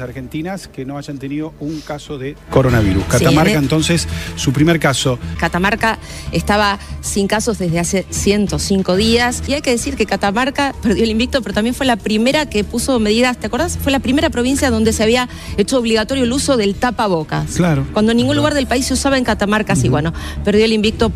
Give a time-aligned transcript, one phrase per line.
[0.00, 3.04] Argentinas que no hayan tenido un caso de coronavirus.
[3.04, 5.18] Catamarca, entonces, su primer caso.
[5.38, 5.98] Catamarca
[6.32, 11.10] estaba sin casos desde hace 105 días y hay que decir que Catamarca perdió el
[11.10, 13.78] invicto, pero también fue la primera que puso medidas, ¿te acuerdas?
[13.80, 17.52] Fue la primera provincia donde se había hecho obligatorio el uso del tapabocas.
[17.56, 17.86] Claro.
[17.92, 20.12] Cuando en ningún lugar del país se usaba en Catamarca, sí, bueno,
[20.44, 21.12] perdió el invicto.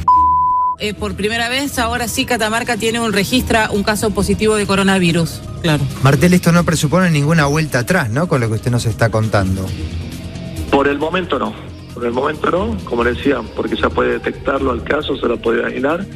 [0.80, 5.40] Eh, por primera vez, ahora sí Catamarca tiene un registra un caso positivo de coronavirus.
[5.60, 5.82] Claro.
[6.02, 8.28] Martel, esto no presupone ninguna vuelta atrás, ¿no?
[8.28, 9.66] Con lo que usted nos está contando.
[10.70, 11.52] Por el momento no.
[11.94, 15.36] Por el momento no, como le decía, porque ya puede detectarlo al caso, se lo
[15.38, 16.06] puede aislar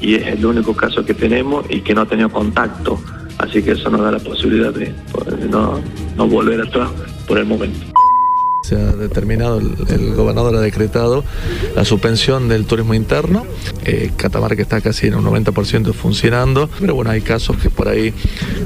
[0.00, 3.00] y es el único caso que tenemos y que no ha tenido contacto.
[3.38, 4.92] Así que eso nos da la posibilidad de,
[5.48, 5.80] no,
[6.16, 6.90] no volver atrás
[7.28, 7.97] por el momento
[8.68, 11.24] se ha determinado, el, gobernador ha decretado
[11.74, 13.46] la suspensión del turismo interno.
[13.84, 18.12] Eh, Catamarca está casi en un 90% funcionando, pero bueno, hay casos que por ahí,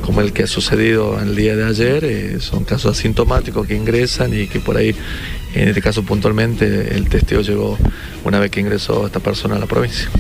[0.05, 4.35] como el que ha sucedido el día de ayer, eh, son casos asintomáticos que ingresan
[4.35, 4.93] y que por ahí,
[5.55, 7.79] en este caso puntualmente, el testeo llegó
[8.25, 10.11] una vez que ingresó esta persona a la provincia.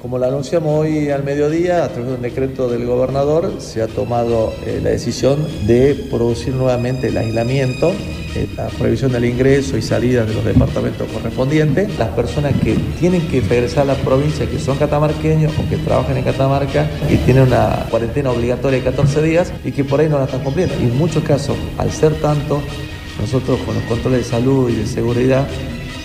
[0.00, 3.88] Como lo anunciamos hoy al mediodía, a través de un decreto del gobernador, se ha
[3.88, 7.90] tomado eh, la decisión de producir nuevamente el aislamiento,
[8.36, 11.98] eh, la prohibición del ingreso y salida de los departamentos correspondientes.
[11.98, 16.16] Las personas que tienen que regresar a la provincia, que son catamarqueños o que trabajan
[16.16, 20.18] en Catamarca y tienen una cuarentena obligatoria de 14 días y que por ahí no
[20.18, 20.74] la están cumpliendo.
[20.80, 22.62] Y en muchos casos, al ser tanto,
[23.20, 25.44] nosotros con los controles de salud y de seguridad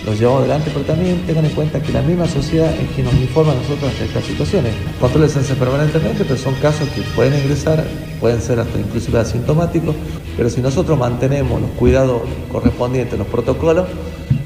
[0.04, 3.14] los llevamos adelante, pero también tengan en cuenta que la misma sociedad es quien nos
[3.14, 4.74] informa a nosotros de estas situaciones.
[5.00, 7.82] Controles hacen permanentemente, pero son casos que pueden ingresar,
[8.20, 9.94] pueden ser hasta inclusive asintomáticos,
[10.36, 12.22] pero si nosotros mantenemos los cuidados
[12.52, 13.86] correspondientes, los protocolos,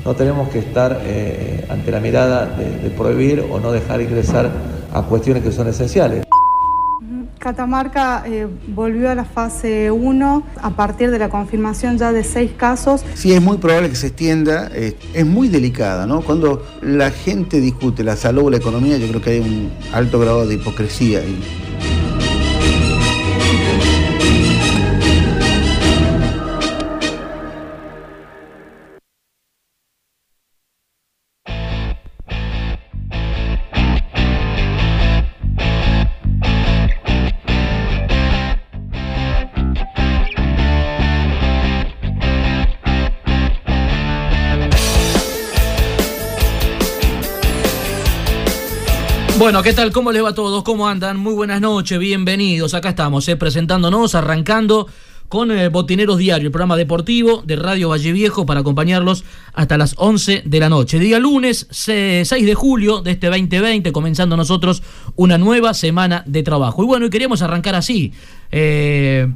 [0.04, 4.50] no tenemos que estar eh, ante la mirada de prohibir o no dejar ingresar
[4.92, 6.27] a cuestiones que son esenciales.
[7.48, 12.50] Catamarca eh, volvió a la fase 1 a partir de la confirmación ya de seis
[12.54, 13.02] casos.
[13.14, 16.20] Sí, es muy probable que se extienda, eh, es muy delicada, ¿no?
[16.20, 20.18] Cuando la gente discute la salud o la economía, yo creo que hay un alto
[20.20, 21.40] grado de hipocresía y
[49.62, 49.90] ¿qué tal?
[49.90, 50.62] ¿Cómo les va a todos?
[50.62, 51.16] ¿Cómo andan?
[51.16, 52.74] Muy buenas noches, bienvenidos.
[52.74, 54.86] Acá estamos, eh, presentándonos, arrancando
[55.28, 59.24] con eh, Botineros Diario, el programa deportivo de Radio Valle Viejo para acompañarlos
[59.54, 61.00] hasta las 11 de la noche.
[61.00, 64.80] Día lunes 6 de julio de este 2020, comenzando nosotros
[65.16, 66.84] una nueva semana de trabajo.
[66.84, 68.12] Y bueno, y queríamos arrancar así,
[68.52, 69.26] eh,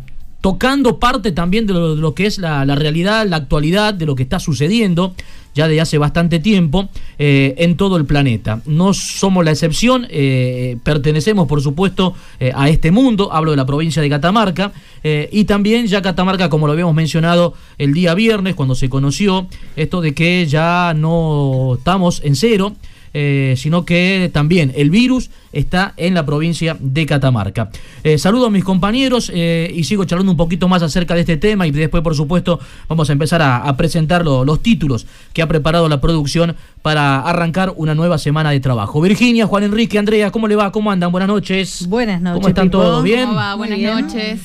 [0.40, 4.38] tocando parte también de lo, que es la realidad, la actualidad, de lo que está
[4.38, 5.14] sucediendo
[5.54, 8.60] ya de hace bastante tiempo eh, en todo el planeta.
[8.66, 13.66] No somos la excepción, eh, pertenecemos por supuesto eh, a este mundo, hablo de la
[13.66, 14.72] provincia de Catamarca,
[15.04, 20.00] y también ya Catamarca, como lo habíamos mencionado el día viernes, cuando se conoció esto
[20.00, 22.72] de que ya no estamos en cero,
[23.14, 27.70] eh, sino que también el virus está en la provincia de Catamarca.
[28.04, 31.36] Eh, saludo a mis compañeros eh, y sigo charlando un poquito más acerca de este
[31.36, 35.88] tema y después, por supuesto, vamos a empezar a, presentar los títulos que ha preparado
[35.88, 39.00] la producción para arrancar una nueva semana de trabajo.
[39.00, 40.72] Virginia, Juan Enrique, Andrea, ¿cómo le va?
[40.72, 41.10] ¿Cómo andan?
[41.10, 41.86] Buenas noches.
[41.88, 42.36] Buenas noches.
[42.36, 43.02] ¿Cómo están todos?
[43.02, 43.28] ¿Bien?
[43.56, 44.40] Buenas noches.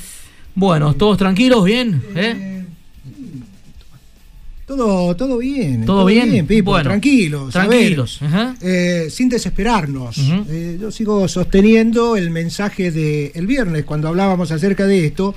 [0.55, 1.63] Bueno, ¿todos tranquilos?
[1.63, 2.01] ¿Bien?
[2.15, 2.56] ¿Eh?
[4.67, 5.85] Todo, todo bien.
[5.85, 6.45] ¿Todo, bien?
[6.65, 7.53] bueno, tranquilos.
[7.53, 8.19] Tranquilos.
[8.61, 10.17] Eh, sin desesperarnos.
[10.49, 15.33] Eh, yo sigo sosteniendo el mensaje del viernes cuando hablábamos acerca de esto,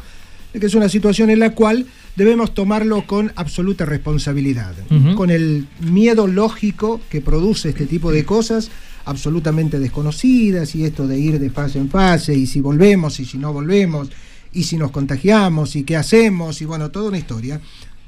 [0.53, 1.87] de que es una situación en la cual
[2.17, 4.75] debemos tomarlo con absoluta responsabilidad.
[5.15, 8.69] Con el miedo lógico que produce este tipo de cosas,
[9.05, 13.39] absolutamente desconocidas y esto de ir de fase en fase y si volvemos y si
[13.39, 14.11] no volvemos
[14.53, 17.61] y si nos contagiamos y qué hacemos y bueno, toda una historia.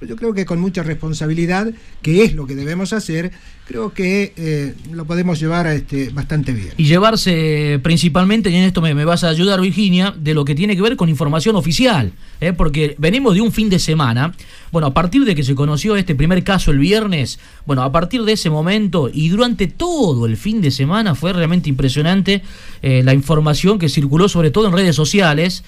[0.03, 1.71] Pero yo creo que con mucha responsabilidad,
[2.03, 3.31] que es lo que debemos hacer,
[3.69, 6.71] creo que eh, lo podemos llevar este, bastante bien.
[6.77, 10.75] Y llevarse principalmente, y en esto me, vas a ayudar Virginia, de lo que tiene
[10.75, 12.53] que ver con información oficial, ¿eh?
[12.53, 14.35] porque venimos de un fin de semana,
[14.73, 18.25] bueno, a partir de que se conoció este primer caso el viernes, bueno, a partir
[18.25, 22.43] de ese momento y durante todo el fin de semana fue realmente impresionante
[22.83, 25.63] eh, la información que circuló sobre todo en redes sociales,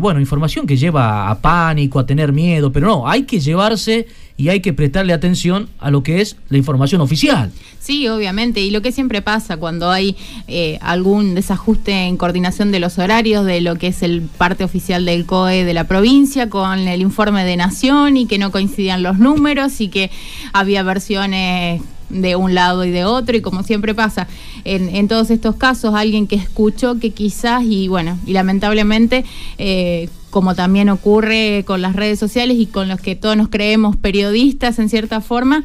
[0.00, 4.06] bueno, información que lleva a pánico, a tener miedo, pero no, hay que llevarse
[4.38, 7.50] y hay que prestarle atención a lo que es la información oficial.
[7.80, 10.16] Sí, obviamente, y lo que siempre pasa cuando hay
[10.46, 15.04] eh, algún desajuste en coordinación de los horarios de lo que es el parte oficial
[15.04, 19.18] del COE de la provincia con el informe de Nación y que no coincidían los
[19.18, 20.10] números y que
[20.52, 24.26] había versiones de un lado y de otro y como siempre pasa
[24.64, 29.24] en, todos estos casos alguien que escuchó que quizás y bueno y lamentablemente
[29.58, 33.96] eh, como también ocurre con las redes sociales y con los que todos nos creemos
[33.96, 35.64] periodistas en cierta forma,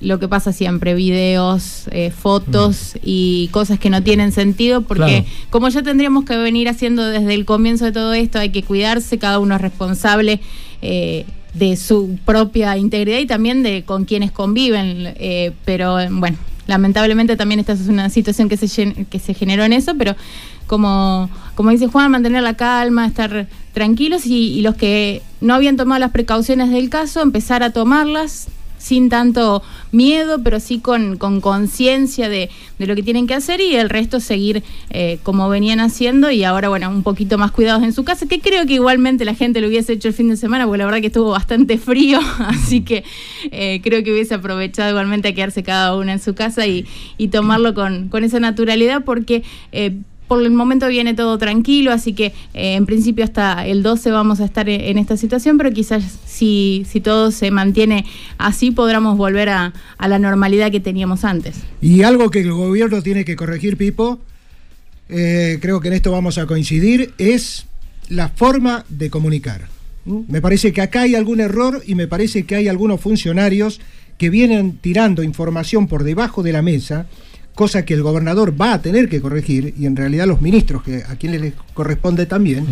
[0.00, 5.68] lo que pasa siempre, videos, eh, fotos y cosas que no tienen sentido, porque como
[5.68, 9.38] ya tendríamos que venir haciendo desde el comienzo de todo esto, hay que cuidarse, cada
[9.38, 10.40] uno es responsable.
[10.80, 17.36] Eh, de su propia integridad y también de con quienes conviven, eh, pero bueno, lamentablemente
[17.36, 20.16] también esta es una situación que se, que se generó en eso, pero
[20.66, 25.98] como, como dice Juan, mantener la calma, estar tranquilos y, los que no habían tomado
[25.98, 28.48] las precauciones del caso, empezar a tomarlas
[28.82, 29.62] sin tanto
[29.92, 34.18] miedo, pero sí con conciencia de, de, lo que tienen que hacer y el resto
[34.18, 38.26] seguir eh, como venían haciendo y ahora, bueno, un poquito más cuidados en su casa,
[38.26, 40.86] que creo que igualmente la gente lo hubiese hecho el fin de semana, porque la
[40.86, 43.04] verdad que estuvo bastante frío, así que
[43.52, 46.84] eh, creo que hubiese aprovechado igualmente a quedarse cada uno en su casa y,
[47.18, 49.44] y tomarlo con, con esa naturalidad, porque...
[49.70, 49.96] Eh,
[50.28, 54.40] por el momento viene todo tranquilo, así que eh, en principio hasta el 12 vamos
[54.40, 58.06] a estar en, esta situación, pero quizás si, si todo se mantiene
[58.38, 61.56] así podremos volver a, la normalidad que teníamos antes.
[61.80, 64.20] Y algo que el gobierno tiene que corregir, Pipo,
[65.08, 67.66] eh, creo que en esto vamos a coincidir, es
[68.08, 69.68] la forma de comunicar.
[70.04, 73.80] Me parece que acá hay algún error y me parece que hay algunos funcionarios
[74.18, 77.06] que vienen tirando información por debajo de la mesa
[77.54, 81.02] cosa que el gobernador va a tener que corregir, y en realidad los ministros, que
[81.08, 82.66] a quienes les corresponde también,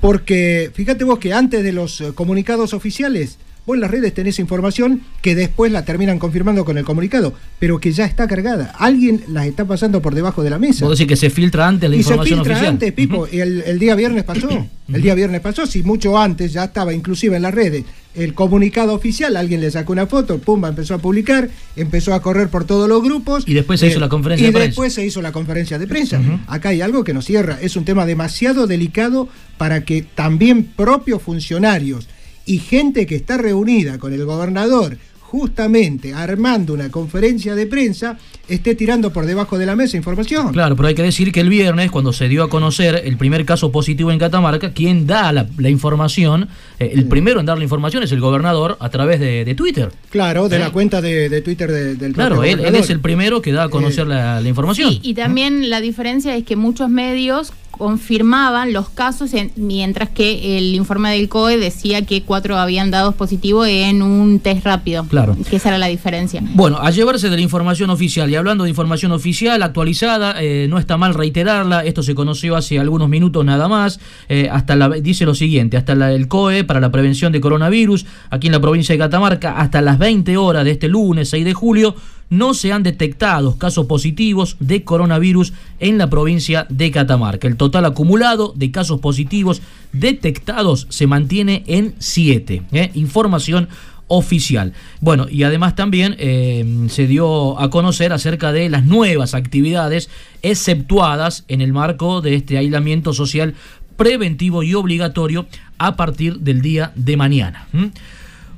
[0.00, 4.38] porque fíjate vos que antes de los eh, comunicados oficiales, vos en las redes tenés
[4.38, 8.72] información que después la terminan confirmando con el comunicado, pero que ya está cargada.
[8.78, 10.80] Alguien las está pasando por debajo de la mesa.
[10.80, 12.56] Puedo decir que se filtra antes la información oficial.
[12.56, 13.26] se filtra antes, Pipo.
[13.26, 14.48] el, el, día viernes pasó.
[14.88, 17.84] El día viernes pasó, si mucho antes ya estaba inclusive en las redes
[18.16, 22.48] el comunicado oficial, alguien le sacó una foto, Pumba empezó a publicar, empezó a correr
[22.48, 23.44] por todos los grupos.
[23.46, 24.64] Y después se hizo la conferencia de prensa.
[24.64, 26.20] Y después se hizo la conferencia de prensa.
[26.46, 27.58] Acá hay algo que nos cierra.
[27.60, 29.28] Es un tema demasiado delicado
[29.58, 32.08] para que también propios funcionarios
[32.46, 34.96] y gente que está reunida con el gobernador
[35.26, 38.16] justamente armando una conferencia de prensa,
[38.48, 40.52] esté tirando por debajo de la mesa información.
[40.52, 43.44] Claro, pero hay que decir que el viernes, cuando se dio a conocer el primer
[43.44, 46.48] caso positivo en Catamarca, quien da la, información,
[46.78, 49.90] eh, el primero en dar la información es el gobernador a través de, Twitter.
[50.10, 53.68] Claro, de la cuenta de, Twitter del Claro, él, es el primero que da a
[53.68, 54.96] conocer eh, la, información.
[55.02, 61.12] y también la diferencia es que muchos medios confirmaban los casos, mientras que el informe
[61.12, 65.04] del COE decía que cuatro habían dado positivo en un test rápido.
[65.04, 65.36] Claro.
[65.48, 66.42] Que esa era la diferencia.
[66.54, 70.78] Bueno, a llevarse de la información oficial, y hablando de información oficial actualizada, eh, no
[70.78, 75.24] está mal reiterarla, esto se conoció hace algunos minutos nada más, eh, hasta la, dice
[75.24, 78.94] lo siguiente, hasta la, el COE para la prevención de coronavirus, aquí en la provincia
[78.94, 81.94] de Catamarca, hasta las 20 horas de este lunes 6 de julio,
[82.30, 87.48] no se han detectado casos positivos de coronavirus en la provincia de Catamarca.
[87.48, 92.62] El total acumulado de casos positivos detectados se mantiene en 7.
[92.72, 92.90] ¿eh?
[92.94, 93.68] Información
[94.08, 94.72] oficial.
[95.00, 100.08] Bueno, y además también eh, se dio a conocer acerca de las nuevas actividades
[100.42, 103.54] exceptuadas en el marco de este aislamiento social
[103.96, 105.46] preventivo y obligatorio
[105.78, 107.66] a partir del día de mañana.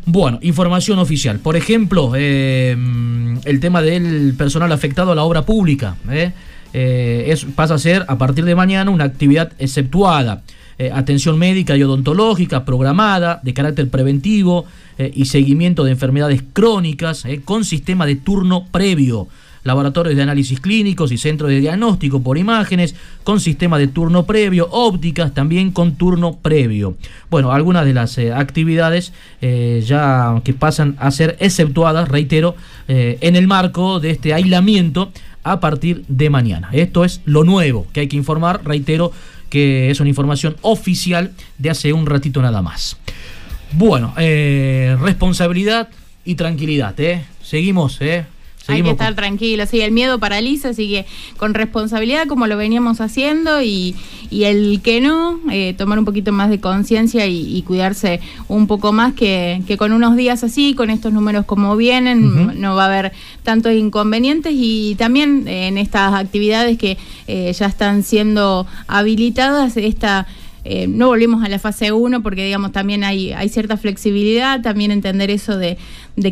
[0.07, 1.39] Bueno, información oficial.
[1.39, 2.77] Por ejemplo, eh,
[3.45, 5.97] el tema del personal afectado a la obra pública.
[6.11, 6.33] ¿eh?
[6.73, 10.43] Eh, pasa a ser a partir de mañana una actividad exceptuada.
[10.93, 14.65] atención médica y odontológica programada de carácter preventivo
[14.97, 19.27] y seguimiento de enfermedades crónicas con sistema de turno previo
[19.69, 24.67] laboratorios de análisis clínicos y centros de diagnóstico por imágenes, con sistema de turno previo,
[24.73, 26.97] ópticas también con turno previo.
[27.31, 32.57] Bueno, algunas de las eh, actividades eh, ya que pasan a ser exceptuadas, reitero,
[32.89, 35.13] eh, en el marco de este aislamiento
[35.45, 36.71] a partir de mañana.
[36.73, 39.13] Esto es lo nuevo que hay que informar, reitero
[39.51, 42.97] que es una información oficial de hace un ratito nada más.
[43.73, 45.89] Bueno, responsabilidad
[46.25, 47.25] y tranquilidad, ¿eh?
[47.43, 48.27] Seguimos, ¿eh?
[48.69, 51.07] Hay que estar tranquilo, sí, el miedo paraliza, así que
[51.39, 53.97] con responsabilidad como lo veníamos haciendo y,
[54.31, 59.15] el que no, eh, tomar un poquito más de conciencia y, cuidarse un poco más
[59.15, 63.73] que, con unos días así, con estos números como vienen, no va a haber tantos
[63.73, 64.53] inconvenientes.
[64.55, 70.27] Y también en estas actividades que eh, ya están siendo habilitadas, esta
[70.71, 74.91] eh, no volvemos a la fase 1 porque, digamos, también hay, hay cierta flexibilidad, también
[74.91, 75.79] entender eso de,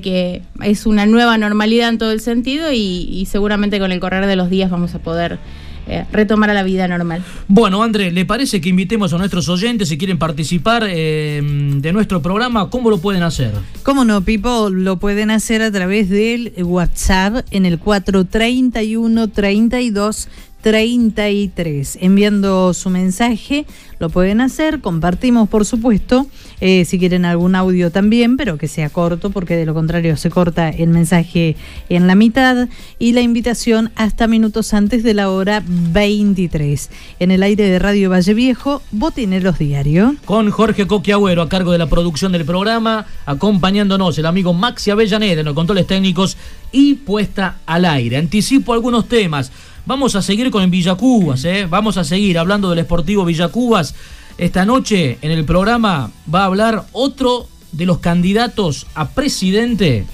[0.03, 4.37] que es una nueva normalidad en todo el sentido y, seguramente con el correr de
[4.37, 5.39] los días vamos a poder
[5.87, 7.23] eh, retomar a la vida normal.
[7.49, 12.21] Bueno, André, ¿le parece que invitemos a nuestros oyentes si quieren participar eh, de nuestro
[12.21, 12.69] programa?
[12.69, 13.53] ¿Cómo lo pueden hacer?
[13.85, 14.69] ¿Cómo no, Pipo?
[14.69, 20.29] Lo pueden hacer a través del WhatsApp en el 431 32
[20.67, 21.99] 33.
[22.01, 23.67] Enviando su mensaje,
[24.01, 26.27] lo pueden hacer, compartimos por supuesto,
[26.61, 30.29] eh, si quieren algún audio también, pero que sea corto, porque de lo contrario se
[30.29, 31.55] corta el mensaje
[31.89, 32.69] en la mitad,
[32.99, 36.91] y la invitación hasta minutos antes de la hora 23.
[37.21, 40.17] En el aire de Radio Valle Viejo, Botineros Diario.
[40.25, 45.43] Con Jorge Coquiagüero a cargo de la producción del programa, acompañándonos el amigo Maxi Avellaneda
[45.43, 46.37] en los controles técnicos
[46.73, 48.17] y puesta al aire.
[48.17, 49.53] Anticipo algunos temas.
[49.87, 51.69] Vamos a seguir con Villacubas, ¿eh?
[51.71, 53.95] vamos a seguir hablando del Esportivo Villacubas.
[54.37, 60.05] Esta noche en el programa va a hablar otro de los candidatos a presidente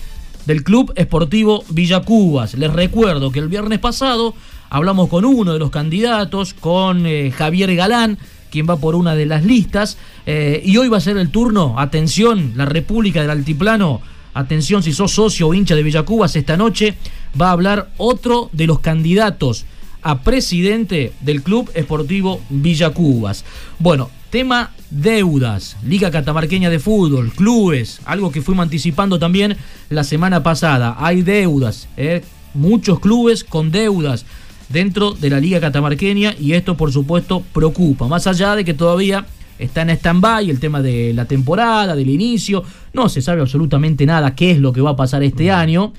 [0.45, 2.53] del Club Esportivo Villacubas.
[2.53, 4.35] Les recuerdo que el viernes pasado
[4.69, 8.19] hablamos con uno de los candidatos, con eh, Javier Galán,
[8.51, 11.81] quien va por una de las listas, eh, y hoy va a ser el turno,
[11.81, 14.03] atención, la República del Altiplano,
[14.35, 16.95] atención si sos socio o hincha de Villacubas esta noche,
[17.41, 19.65] va a hablar otro de los candidatos
[20.03, 23.45] a presidente del Club Esportivo Villacubas.
[23.79, 29.57] Bueno, tema deudas, Liga Catamarqueña de Fútbol, clubes, algo que fuimos anticipando también
[29.91, 30.97] la semana pasada.
[30.99, 32.23] Hay deudas, ¿eh?
[32.55, 34.27] muchos clubes con deudas
[34.69, 39.27] dentro de la Liga Catamarqueña y esto por supuesto preocupa, más allá de que todavía
[39.59, 44.35] está en stand-by el tema de la temporada, del inicio, no se sabe absolutamente nada
[44.35, 45.93] qué es lo que va a pasar este año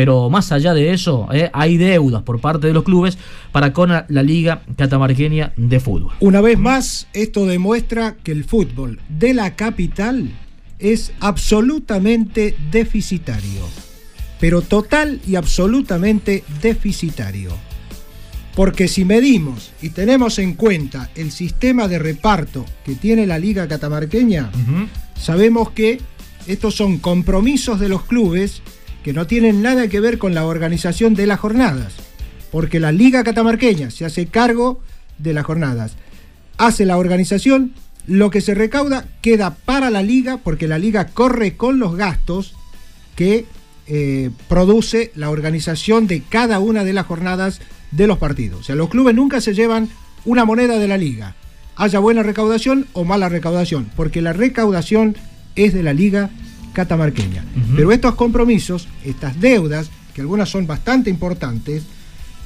[0.00, 3.18] pero más allá de eso, eh, hay deudas por parte de los clubes
[3.52, 6.14] para con la Liga Catamarqueña de Fútbol.
[6.20, 10.30] Una vez más, esto demuestra que el fútbol de la capital
[10.78, 13.68] es absolutamente deficitario,
[14.40, 17.50] pero total y absolutamente deficitario.
[18.56, 23.68] Porque si medimos y tenemos en cuenta el sistema de reparto que tiene la Liga
[23.68, 24.50] Catamarqueña,
[25.14, 26.00] sabemos que
[26.46, 28.62] estos son compromisos de los clubes
[29.02, 31.94] que no tienen nada que ver con la organización de las jornadas,
[32.50, 34.80] porque la Liga Catamarqueña se hace cargo
[35.18, 35.96] de las jornadas,
[36.58, 37.72] hace la organización,
[38.06, 42.54] lo que se recauda queda para la liga, porque la liga corre con los gastos
[43.14, 43.46] que
[43.86, 48.60] eh, produce la organización de cada una de las jornadas de los partidos.
[48.60, 49.88] O sea, los clubes nunca se llevan
[50.24, 51.34] una moneda de la liga,
[51.76, 55.16] haya buena recaudación o mala recaudación, porque la recaudación
[55.56, 56.30] es de la liga
[56.72, 57.44] catamarqueña.
[57.76, 61.84] Pero estos compromisos, estas deudas, que algunas son bastante importantes,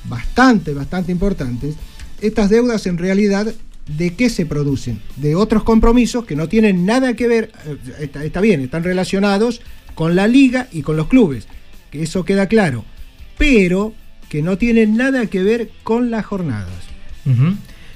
[0.04, 1.76] bastante, bastante importantes,
[2.20, 3.54] estas deudas en realidad
[3.86, 5.00] de qué se producen?
[5.16, 7.52] De otros compromisos que no tienen nada que ver,
[7.98, 9.60] eh, está, bien, están relacionados
[9.94, 11.46] con la liga y con los clubes,
[11.90, 12.84] que eso queda claro,
[13.38, 13.94] pero
[14.28, 16.72] que no tienen nada que ver con las jornadas.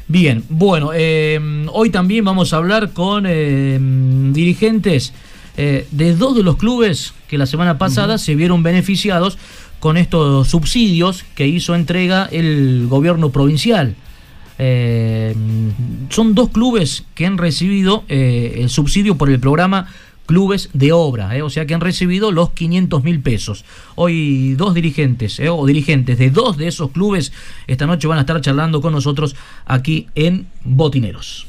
[0.07, 1.39] Bien, bueno, eh,
[1.73, 3.79] hoy también vamos a hablar con eh,
[4.33, 5.13] dirigentes
[5.61, 9.39] eh, de dos de los clubes que la semana pasada se vieron beneficiados
[9.81, 13.97] con estos subsidios que hizo entrega el gobierno provincial.
[14.61, 15.35] Eh,
[16.11, 19.89] son dos clubes que han recibido eh, el subsidio por el programa
[20.27, 23.65] clubes de obra, o sea que han recibido los 500 mil pesos.
[23.97, 27.33] Hoy dos dirigentes o dirigentes de dos de esos clubes
[27.67, 29.35] esta noche van a estar charlando con nosotros
[29.67, 31.49] aquí en Botineros.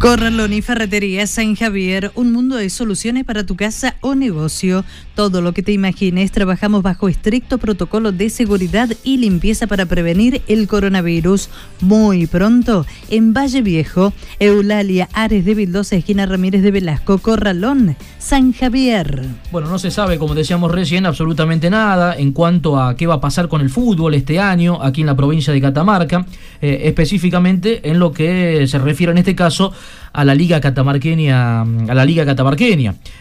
[0.00, 4.82] Corralón y Ferretería San Javier, un mundo de soluciones para tu casa o negocio.
[5.14, 10.40] Todo lo que te imagines, trabajamos bajo estricto protocolo de seguridad y limpieza para prevenir
[10.48, 11.50] el coronavirus.
[11.82, 18.54] Muy pronto, en Valle Viejo, Eulalia Ares de Vildosa, esquina Ramírez de Velasco, Corralón, San
[18.54, 19.26] Javier.
[19.52, 23.20] Bueno, no se sabe, como decíamos recién, absolutamente nada en cuanto a qué va a
[23.20, 26.24] pasar con el fútbol este año aquí en la provincia de Catamarca,
[26.62, 29.74] eh, específicamente en lo que se refiere en este caso
[30.12, 31.62] a la Liga Catamarqueña.
[31.62, 32.26] A la Liga.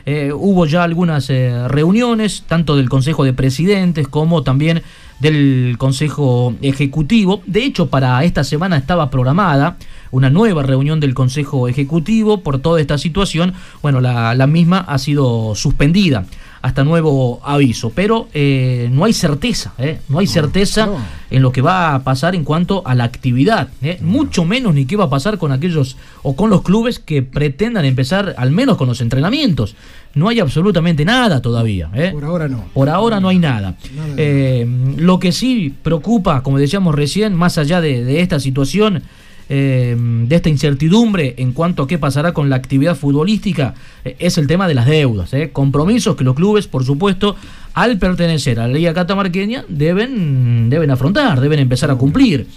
[0.06, 4.82] Eh, hubo ya algunas eh, reuniones, tanto del Consejo de Presidentes como también
[5.20, 7.42] del Consejo Ejecutivo.
[7.46, 9.78] De hecho, para esta semana estaba programada
[10.12, 13.54] una nueva reunión del Consejo Ejecutivo por toda esta situación.
[13.82, 16.26] Bueno, la, la misma ha sido suspendida
[16.62, 17.92] hasta nuevo aviso.
[17.94, 20.00] Pero eh, no hay certeza, ¿eh?
[20.10, 20.90] no hay certeza
[21.30, 23.98] en lo que va a pasar en cuanto a la actividad, ¿eh?
[24.02, 27.86] mucho menos ni qué va a pasar con aquellos o con los clubes que pretendan
[27.86, 29.76] empezar al menos con los entrenamientos.
[30.16, 31.90] No hay absolutamente nada todavía.
[32.12, 32.66] Por ahora no.
[32.74, 33.76] Por ahora no hay nada.
[34.18, 39.04] lo que sí preocupa, como decíamos recién, más allá de, de esta situación,
[39.50, 43.74] eh, de esta incertidumbre en cuanto a qué pasará con la actividad futbolística
[44.06, 45.34] eh, es el tema de las deudas.
[45.34, 45.50] Eh.
[45.52, 47.36] Compromisos que los clubes, por supuesto,
[47.74, 52.48] al pertenecer a la Liga Catamarqueña, deben, deben afrontar, deben empezar a cumplir.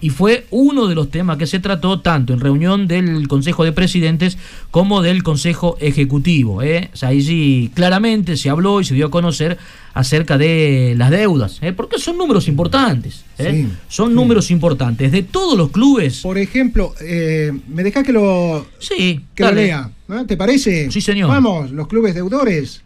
[0.00, 3.72] Y fue uno de los temas que se trató tanto en reunión del Consejo de
[3.72, 4.38] Presidentes
[4.70, 6.56] como del Consejo Ejecutivo.
[6.56, 9.58] O sea, ahí sí claramente se habló y se dio a conocer
[9.94, 11.72] acerca de las deudas, ¿eh?
[11.72, 13.24] porque son números importantes.
[13.38, 13.66] ¿eh?
[13.88, 16.20] son números importantes de todos los clubes.
[16.20, 19.90] Por ejemplo, eh, me dejas que lo, sí, que lo lea.
[20.26, 20.90] ¿Te parece?
[20.90, 21.28] Sí, señor.
[21.28, 22.82] Vamos, los clubes deudores.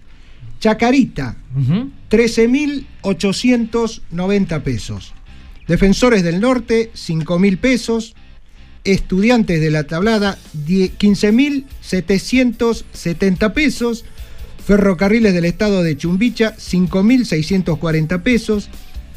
[0.65, 1.37] Chacarita,
[2.09, 5.13] 13.890 pesos.
[5.69, 8.15] Defensores del Norte, 5.000 pesos.
[8.83, 14.07] Estudiantes de la Tablada, 15.770 pesos.
[14.67, 18.71] Ferrocarriles del Estado de Chumbicha, 5.640 pesos.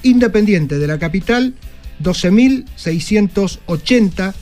[0.04, 1.54] Independiente de la Capital,
[2.04, 4.34] 12.680.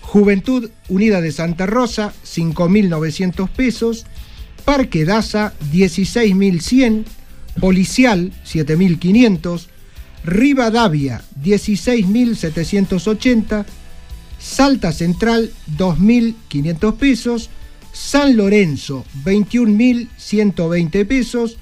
[0.00, 4.06] Juventud Unida de Santa Rosa, 5.900 pesos.
[4.66, 7.04] Parque Daza, 16.100.
[7.60, 9.68] Policial, 7.500.
[10.24, 13.64] Rivadavia, 16.780.
[14.40, 17.48] Salta Central, 2.500 pesos.
[17.92, 21.58] San Lorenzo, 21.120 pesos.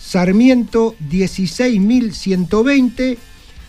[0.00, 3.18] Sarmiento, 16.120.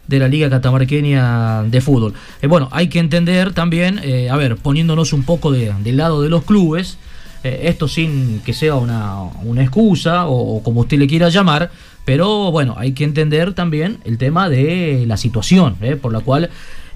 [0.08, 2.14] de la Liga Catamarqueña de Fútbol.
[2.42, 6.22] Eh, bueno, hay que entender también, eh, a ver, poniéndonos un poco de, del lado
[6.22, 6.98] de los clubes,
[7.44, 11.70] eh, esto sin que sea una, una excusa o, como usted le quiera llamar,
[12.04, 16.48] pero bueno, hay que entender también el tema de la situación por la cual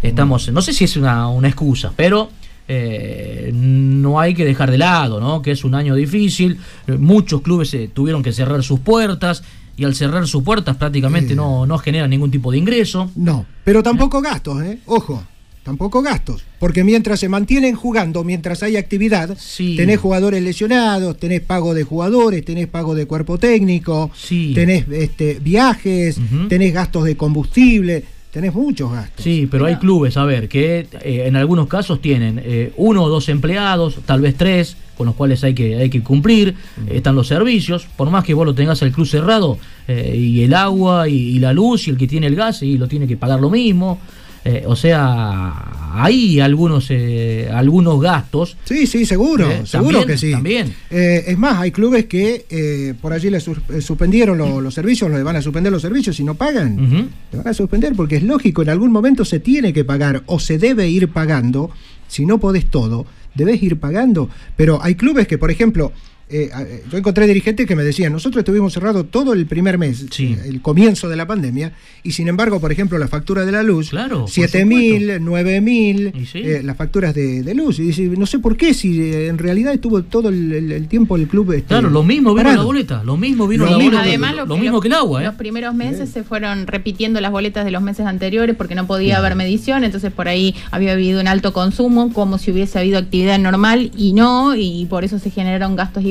[0.02, 2.30] estamos, no sé si es una, una excusa, pero...
[3.52, 5.42] no hay que dejar de lado, ¿no?
[5.42, 9.42] Que es un año difícil, muchos clubes tuvieron que cerrar sus puertas,
[9.76, 13.10] y al cerrar sus puertas prácticamente no, no genera ningún tipo de ingreso.
[13.16, 14.78] No, pero tampoco gastos, ¿eh?
[14.86, 15.22] Ojo,
[15.62, 16.44] tampoco gastos.
[16.58, 22.44] Porque mientras se mantienen jugando, mientras hay actividad, tenés jugadores lesionados, tenés pago de jugadores,
[22.44, 24.10] tenés pago de cuerpo técnico,
[24.54, 28.04] tenés este, viajes, tenés gastos de combustible.
[28.32, 29.22] Tenés muchos gastos.
[29.22, 33.10] Sí, pero hay clubes, a ver, que eh, en algunos casos tienen eh, uno o
[33.10, 36.54] dos empleados, tal vez tres, con los cuales hay que, hay que cumplir.
[36.88, 40.54] Están los servicios, por más que vos lo tengas el club cerrado, eh, y el
[40.54, 43.40] agua, y, la luz, y el que tiene el gas, y lo tiene que pagar
[43.40, 44.00] lo mismo.
[44.44, 45.52] Eh, o sea,
[45.94, 48.56] hay algunos, eh, algunos gastos.
[48.64, 50.32] Sí, sí, seguro, seguro también, que sí.
[50.32, 50.74] también.
[50.90, 55.08] Es más, hay clubes que eh, por allí le sus- eh, suspendieron lo- los servicios,
[55.12, 57.10] le van a suspender los servicios y no pagan.
[57.30, 60.40] Le van a suspender porque es lógico, en algún momento se tiene que pagar o
[60.40, 61.70] se debe ir pagando.
[62.12, 64.28] Si no podés todo, debes ir pagando.
[64.54, 65.92] Pero hay clubes que, por ejemplo,
[66.32, 70.06] eh, eh, yo encontré dirigentes que me decían, nosotros estuvimos cerrados todo el primer mes,
[70.18, 73.90] el comienzo de la pandemia, y sin embargo, por ejemplo, la factura de la luz,
[73.90, 76.38] Claro, por 7 mil, 9 mil, Y sí.
[76.38, 77.78] eh, las facturas de, de luz.
[77.78, 80.88] Y dice, no sé por qué, si eh, en realidad estuvo todo el, el- el
[80.88, 81.52] tiempo el club.
[81.52, 82.56] este, Claro, lo mismo vino parado.
[82.58, 83.90] la boleta, lo mismo vino Lo la mismo.
[83.92, 84.08] boleta.
[84.08, 85.26] Además, lo, lo, mismo los- que el agua, ¿eh?
[85.26, 89.18] Los primeros meses se fueron repitiendo las boletas de los meses anteriores porque no podía
[89.18, 93.38] haber medición, entonces por ahí había habido un alto consumo, como si hubiese habido actividad
[93.38, 96.04] normal y no, y por eso se generaron gastos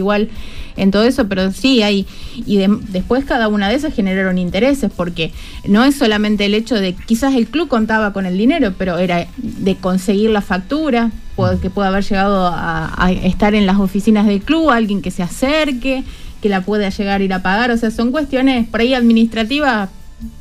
[0.78, 2.06] en todo eso, pero sí hay,
[2.46, 5.32] y de- después cada una de esas generaron intereses, porque
[5.68, 9.28] no es solamente el hecho de, quizás el club contaba con el dinero, pero era
[9.38, 11.12] de conseguir la factura,
[11.62, 15.24] que pueda haber llegado a, a estar en las oficinas del club, alguien que se
[15.24, 16.04] acerque,
[16.40, 19.90] que la pueda llegar a ir a pagar, o sea, son cuestiones por ahí administrativas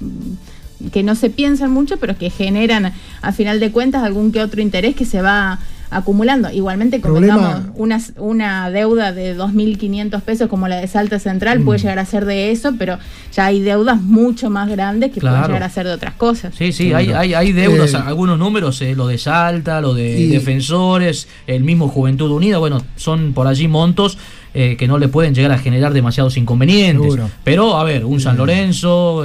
[0.00, 4.42] mm, que no se piensan mucho, pero que generan a final de cuentas algún que
[4.42, 5.59] otro interés que se va
[5.90, 6.50] acumulando.
[6.50, 11.79] Igualmente, Problema- convengamos, una, una deuda de 2.500 pesos como la de Salta Central puede
[11.79, 11.83] Mm.
[11.83, 12.98] llegar a ser de eso, pero
[13.35, 15.37] ya hay deudas mucho más grandes que Claro.
[15.37, 16.55] pueden llegar a ser de otras cosas.
[16.57, 20.18] Sí, sí, hay, hay, hay deudas, Eh, algunos números, eh, lo de Salta, lo de
[20.20, 24.18] y- Defensores, el mismo Juventud Unida, bueno, son por allí montos
[24.53, 27.12] eh, que no le pueden llegar a generar demasiados inconvenientes.
[27.12, 27.31] Seguro.
[27.44, 29.24] Pero, a ver, un San Lorenzo,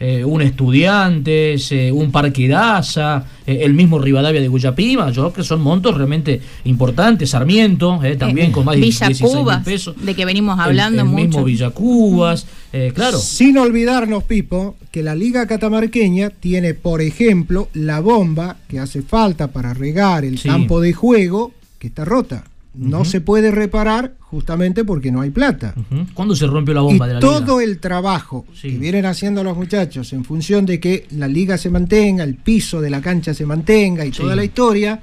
[0.00, 5.32] eh, un Estudiantes, eh, un Parque Daza, eh, el mismo Rivadavia de Guyapima, yo creo
[5.34, 9.64] que son montos realmente importantes, Sarmiento, eh, también con más de Villa 16 mil Cubas,
[9.64, 9.94] pesos.
[10.02, 11.22] de que venimos El- hablando el, mucho.
[11.26, 13.18] mismo Villa Cubas, eh, claro.
[13.18, 19.48] Sin olvidarnos, Pipo, que la Liga Catamarqueña tiene, por ejemplo, la bomba que hace falta
[19.52, 20.48] para regar el Sí.
[20.48, 22.44] campo de juego, que está rota.
[22.88, 25.74] No se puede reparar justamente porque no hay plata.
[26.14, 27.70] ¿Cuándo se rompió la Y bomba de la todo liga?
[27.70, 28.70] el trabajo Sí.
[28.70, 32.80] que vienen haciendo los muchachos en función de que la liga se mantenga, el piso
[32.80, 34.22] de la cancha se mantenga y Sí.
[34.22, 35.00] toda la historia,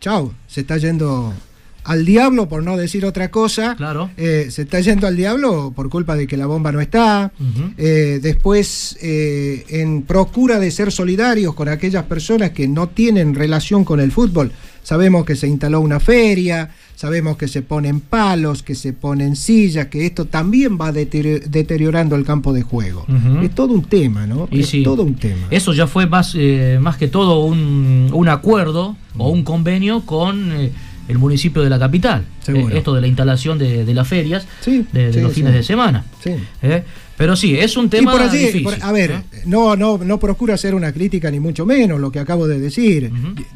[0.00, 1.32] chau, se está yendo
[1.84, 3.74] al diablo por no decir otra cosa.
[3.76, 4.10] Claro.
[4.16, 7.32] Eh, se está yendo al diablo por culpa de que la bomba no está.
[7.78, 13.84] Eh, después, eh, en procura de ser solidarios con aquellas personas que no tienen relación
[13.84, 18.74] con el fútbol, sabemos que se instaló una feria, sabemos que se ponen palos, que
[18.74, 23.06] se ponen sillas, que esto también va deterior- deteriorando el campo de juego.
[23.42, 24.48] Es todo un tema, ¿no?
[24.50, 24.82] Y es sí.
[24.82, 25.46] todo un tema.
[25.50, 26.36] Eso ya fue más,
[26.80, 30.52] más que todo un, un acuerdo o un convenio con
[31.10, 32.24] el municipio de la capital.
[32.42, 32.74] Seguro.
[32.74, 35.40] Eh, esto de la instalación de, de las ferias Sí, de, los sí.
[35.40, 36.04] fines de semana.
[36.22, 36.30] Sí.
[36.62, 36.82] Eh,
[37.16, 38.62] Pero sí, es un Y tema por allí, difícil.
[38.62, 39.22] por- a ver, ¿eh?
[39.44, 43.10] no, no, no procura hacer una crítica ni mucho menos lo que acabo de decir.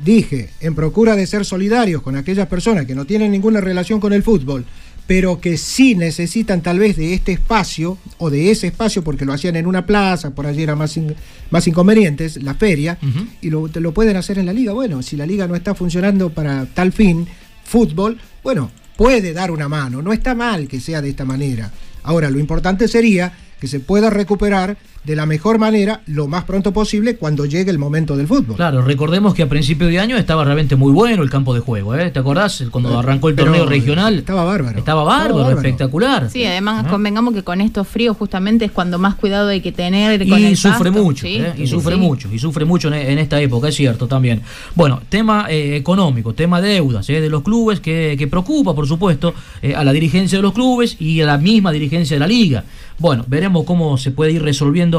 [0.05, 4.13] Dije, en procura de ser solidarios con aquellas personas que no tienen ninguna relación con
[4.13, 4.67] el fútbol,
[5.07, 9.33] pero que sí necesitan tal vez de este espacio o de ese espacio porque lo
[9.33, 11.15] hacían en una plaza, por allí era más, in-
[11.51, 12.99] más inconvenientes, la feria,
[13.41, 14.73] y lo, lo pueden hacer en la liga.
[14.73, 17.27] Bueno, si la liga no está funcionando para tal fin,
[17.65, 20.03] fútbol, bueno, puede dar una mano.
[20.03, 21.71] No está mal que sea de esta manera.
[22.03, 26.73] Ahora, lo importante sería que se pueda recuperar de la mejor manera lo más pronto
[26.73, 28.57] posible cuando llegue el momento del fútbol.
[28.57, 31.95] Claro, recordemos que a principio de año estaba realmente muy bueno el campo de juego,
[31.95, 32.11] ¿eh?
[32.11, 32.65] ¿Te acordás?
[32.71, 34.19] Cuando arrancó el Pero torneo regional.
[34.19, 34.79] Estaba bárbaro.
[34.79, 35.57] Estaba bárbaro, bárbaro.
[35.57, 36.31] espectacular.
[36.31, 40.27] Sí, además convengamos que con estos fríos justamente es cuando más cuidado hay que tener
[40.29, 41.37] con Y el sufre pasto, mucho, ¿sí?
[41.37, 41.53] ¿eh?
[41.57, 42.01] y sufre sí.
[42.01, 44.41] mucho, y sufre mucho en, en esta época, es cierto también.
[44.75, 47.21] Bueno, tema eh, económico, tema deudas ¿eh?
[47.21, 50.97] de los clubes que, que preocupa, por supuesto, eh, a la dirigencia de los clubes
[51.01, 52.65] y a la misma dirigencia de la liga.
[52.99, 54.94] Bueno, veremos cómo se puede ir resolviendo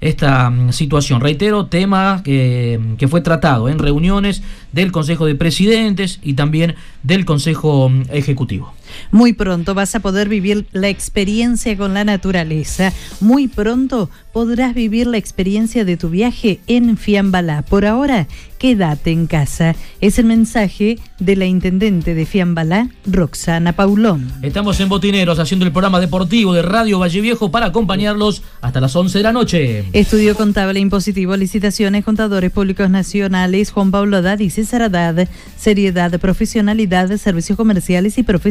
[0.00, 1.20] esta mm, situación.
[1.20, 7.24] Reitero, tema que, que fue tratado en reuniones del Consejo de Presidentes y también del
[7.24, 8.74] Consejo mm, Ejecutivo.
[9.10, 12.92] Muy pronto vas a poder vivir la experiencia con la naturaleza.
[13.20, 17.62] Muy pronto podrás vivir la experiencia de tu viaje en Fiambalá.
[17.62, 19.74] Por ahora, quédate en casa.
[20.00, 24.30] Es el mensaje de la intendente de Fiambalá, Roxana Paulón.
[24.42, 28.94] Estamos en Botineros haciendo el programa deportivo de Radio Valle Viejo para acompañarlos hasta las
[28.94, 29.84] 11 de la noche.
[29.92, 37.16] Estudio contable impositivo, licitaciones, contadores públicos nacionales, Juan Pablo Haddad y César Haddad, seriedad, profesionalidad,
[37.16, 38.50] servicios comerciales y profesionales.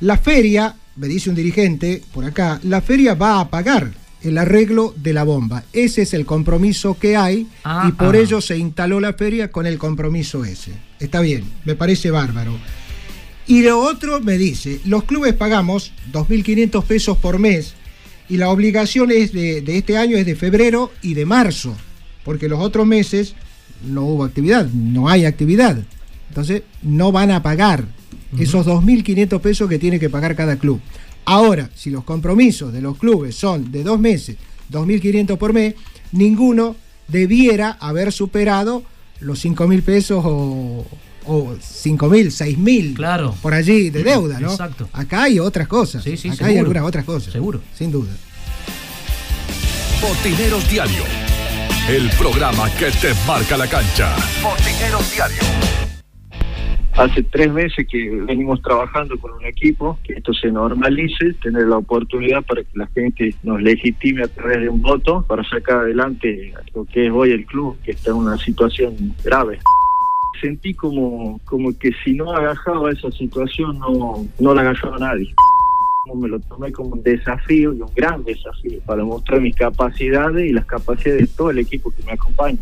[0.00, 4.94] La feria, me dice un dirigente por acá, la feria va a pagar el arreglo
[4.96, 5.64] de la bomba.
[5.72, 8.18] Ese es el compromiso que hay Ah, y por ah.
[8.18, 10.72] ello se instaló la feria con el compromiso ese.
[10.98, 12.56] Está bien, me parece bárbaro.
[13.46, 17.74] Y lo otro me dice, los clubes pagamos 2.500 pesos por mes
[18.28, 21.76] y la obligación es de, de este año es de febrero y de marzo,
[22.24, 23.34] porque los otros meses
[23.84, 25.82] no hubo actividad, no hay actividad.
[26.28, 27.84] Entonces no van a pagar
[28.38, 30.80] esos 2.500 pesos que tiene que pagar cada club.
[31.24, 34.36] Ahora, si los compromisos de los clubes son de dos meses,
[34.70, 35.74] 2.500 por mes,
[36.12, 36.76] ninguno
[37.08, 38.82] debiera haber superado
[39.20, 40.86] los 5.000 pesos o,
[41.26, 43.34] o 5.000, 6.000 Claro.
[43.42, 44.50] por allí de deuda, ¿no?
[44.50, 44.88] Exacto.
[44.92, 46.02] Acá hay otras cosas.
[46.04, 46.60] Sí, sí, Acá hay seguro.
[46.70, 47.32] algunas otras cosas.
[47.32, 47.60] Seguro.
[47.74, 48.10] Sin duda.
[50.00, 51.02] Botineros Diario.
[51.88, 54.14] El programa que te marca la cancha.
[54.42, 55.38] Botineros Diario.
[56.94, 61.78] Hace tres meses que venimos trabajando con un equipo, que esto se normalice, tener la
[61.78, 66.52] oportunidad para que la gente nos legitime a través de un voto para sacar adelante
[66.74, 69.58] lo que es hoy el club, que está en una situación grave.
[70.40, 75.34] Sentí como, como que si no agajaba esa situación no, no la agajaba nadie.
[76.14, 80.52] Me lo tomé como un desafío y un gran desafío para mostrar mis capacidades y
[80.52, 82.58] las capacidades de todo el equipo que me acompaña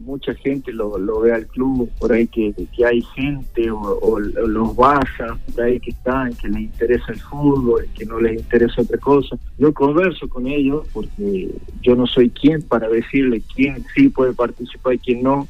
[0.00, 4.76] mucha gente lo, lo ve al club, por ahí que, que hay gente o, los
[4.76, 8.98] vaya, por ahí que están, que les interesa el fútbol, que no les interesa otra
[8.98, 9.36] cosa.
[9.58, 11.50] Yo converso con ellos porque
[11.82, 15.46] yo no soy quien para decirle quién sí puede participar y quién no,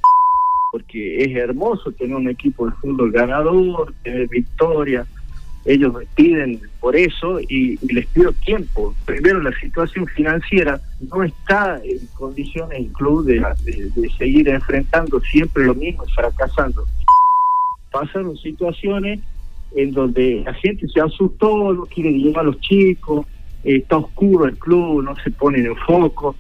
[0.73, 5.07] porque es hermoso tener un equipo de fútbol ganador, tener victoria,
[5.67, 8.95] ellos me piden por eso y, les pido tiempo.
[9.05, 10.81] Primero, la situación financiera
[11.13, 13.43] no está en condiciones el club de,
[14.17, 16.85] seguir enfrentando siempre lo mismo y fracasando.
[17.91, 19.21] Pasaron situaciones
[19.75, 23.27] en donde la gente se asustó, no quiere llevar a los chicos,
[23.65, 26.37] eh, está oscuro el club, no se pone en foco.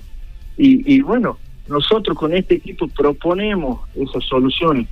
[0.56, 1.36] Y, y bueno,
[1.68, 4.88] nosotros con este equipo proponemos esas soluciones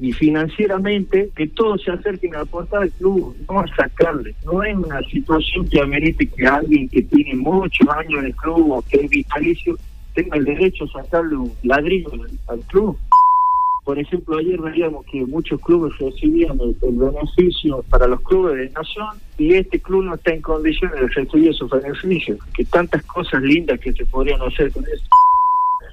[0.00, 4.34] y financieramente que todos se acerquen a aportar al club, no a sacarle.
[4.44, 8.72] No es una situación que amerite que alguien que tiene muchos años en el club
[8.72, 9.76] o que es vitalicio
[10.14, 12.10] tenga el derecho a sacarle un ladrillo
[12.48, 12.96] al, club.
[13.84, 18.70] Por ejemplo, ayer veíamos que muchos clubes recibían el, el beneficio para los clubes de
[18.70, 22.38] nación y este club no está en condiciones de recibir esos beneficios.
[22.54, 25.04] Que tantas cosas lindas que se podrían hacer con eso.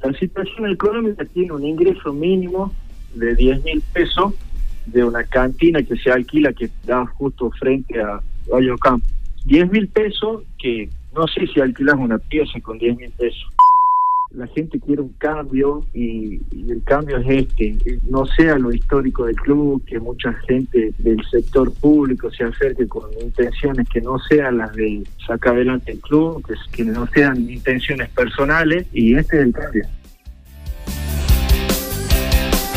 [0.03, 2.73] La situación económica tiene un ingreso mínimo
[3.13, 4.33] de 10 mil pesos
[4.85, 9.05] de una cantina que se alquila que da justo frente a Valle Campo.
[9.45, 13.47] 10 mil pesos que no sé si alquilas una pieza con 10 mil pesos.
[14.33, 19.25] La gente quiere un cambio y, el cambio es este, eh, no sea lo histórico
[19.25, 24.59] del club, que mucha gente del sector público se acerque con intenciones que no sean
[24.59, 29.43] las de sacar adelante el club, que, que no sean intenciones personales y este es
[29.47, 29.83] el cambio.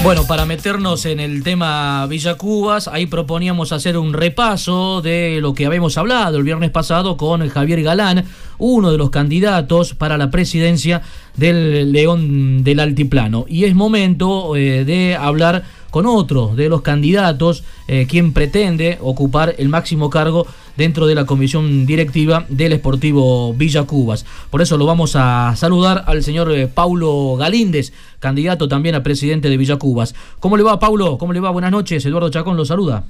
[0.05, 5.55] Bueno, para meternos en el tema Villa Cubas, ahí proponíamos hacer un repaso de lo
[5.55, 8.27] que habíamos hablado el viernes pasado con Javier Galán,
[8.59, 11.03] uno de los candidatos para la presidencia
[11.37, 13.45] del León del Altiplano.
[13.49, 19.55] Y es momento eh, de hablar con otro de los candidatos, eh, quien pretende ocupar
[19.59, 20.45] el máximo cargo
[20.77, 24.27] dentro de la comisión directiva del Esportivo Villa Cubas.
[24.51, 29.49] Por eso lo vamos a saludar al señor eh, Paulo Galíndez, candidato también a presidente
[29.49, 30.17] de Villa Cubas.
[30.41, 31.17] ¿Cómo le va, Paulo?
[31.17, 31.51] ¿Cómo le va?
[31.51, 32.05] Buenas noches.
[32.05, 33.05] Eduardo Chacón lo saluda.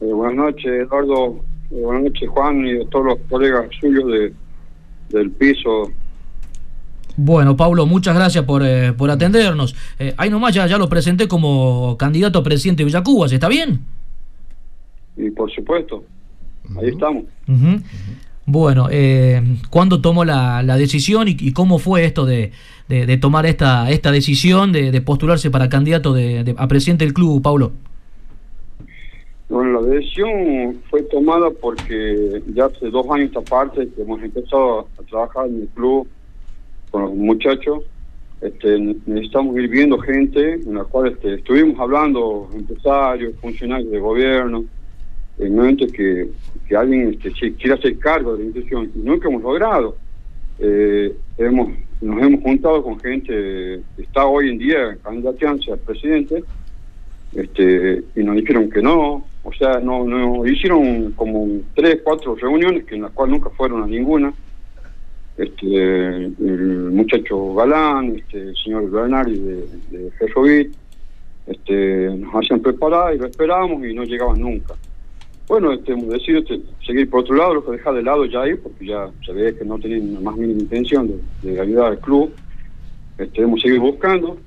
[0.00, 1.44] Buenas noches, Eduardo.
[1.72, 4.32] Buenas noches, Juan, y a todos los colegas suyos de,
[5.08, 5.90] del piso.
[7.16, 9.74] Bueno, Paulo, muchas gracias por, eh, por atendernos.
[9.98, 13.48] Eh, ahí nomás ya, ya lo presenté como candidato a presidente de Villa Cubas, ¿está
[13.48, 13.80] bien?
[15.16, 16.04] Y por supuesto,
[16.78, 17.24] ahí estamos.
[18.44, 22.50] Bueno, eh, ¿cuándo tomó la, la decisión y, y cómo fue esto de,
[22.88, 27.04] de- de tomar esta, esta decisión de, de postularse para candidato de, de- a presidente
[27.04, 27.72] del club, Paulo?
[29.52, 34.88] Bueno, la decisión fue tomada porque ya hace dos años esta parte que hemos empezado
[34.98, 36.08] a trabajar en el club
[36.90, 37.82] con los muchachos.
[38.40, 44.64] Este, necesitamos ir viendo gente en la cual este, estuvimos hablando, empresarios, funcionarios de gobierno,
[45.36, 46.30] en el momento que,
[46.66, 48.90] que alguien este, quiera hacer cargo de la institución.
[48.94, 49.96] Y nunca hemos logrado.
[50.60, 56.42] Eh, hemos, nos hemos juntado con gente que está hoy en día candidateándose a presidente
[57.34, 62.94] este, y nos dijeron que no, o sea, no, hicieron como tres, cuatro reuniones que
[62.94, 64.32] en las cuales nunca fueron a ninguna.
[65.36, 70.70] Este, el muchacho Galán, este, el señor Bernardi de, de
[71.46, 74.74] este, nos hacían preparar y lo esperábamos y no llegaban nunca.
[75.48, 78.54] bueno, este, decidido este, seguir por otro lado, lo que dejar de lado ya ahí,
[78.54, 81.98] porque ya se ve que no tenían la más mínima intención de, de ayudar al
[81.98, 82.32] club.
[83.18, 84.38] Este, hemos seguido buscando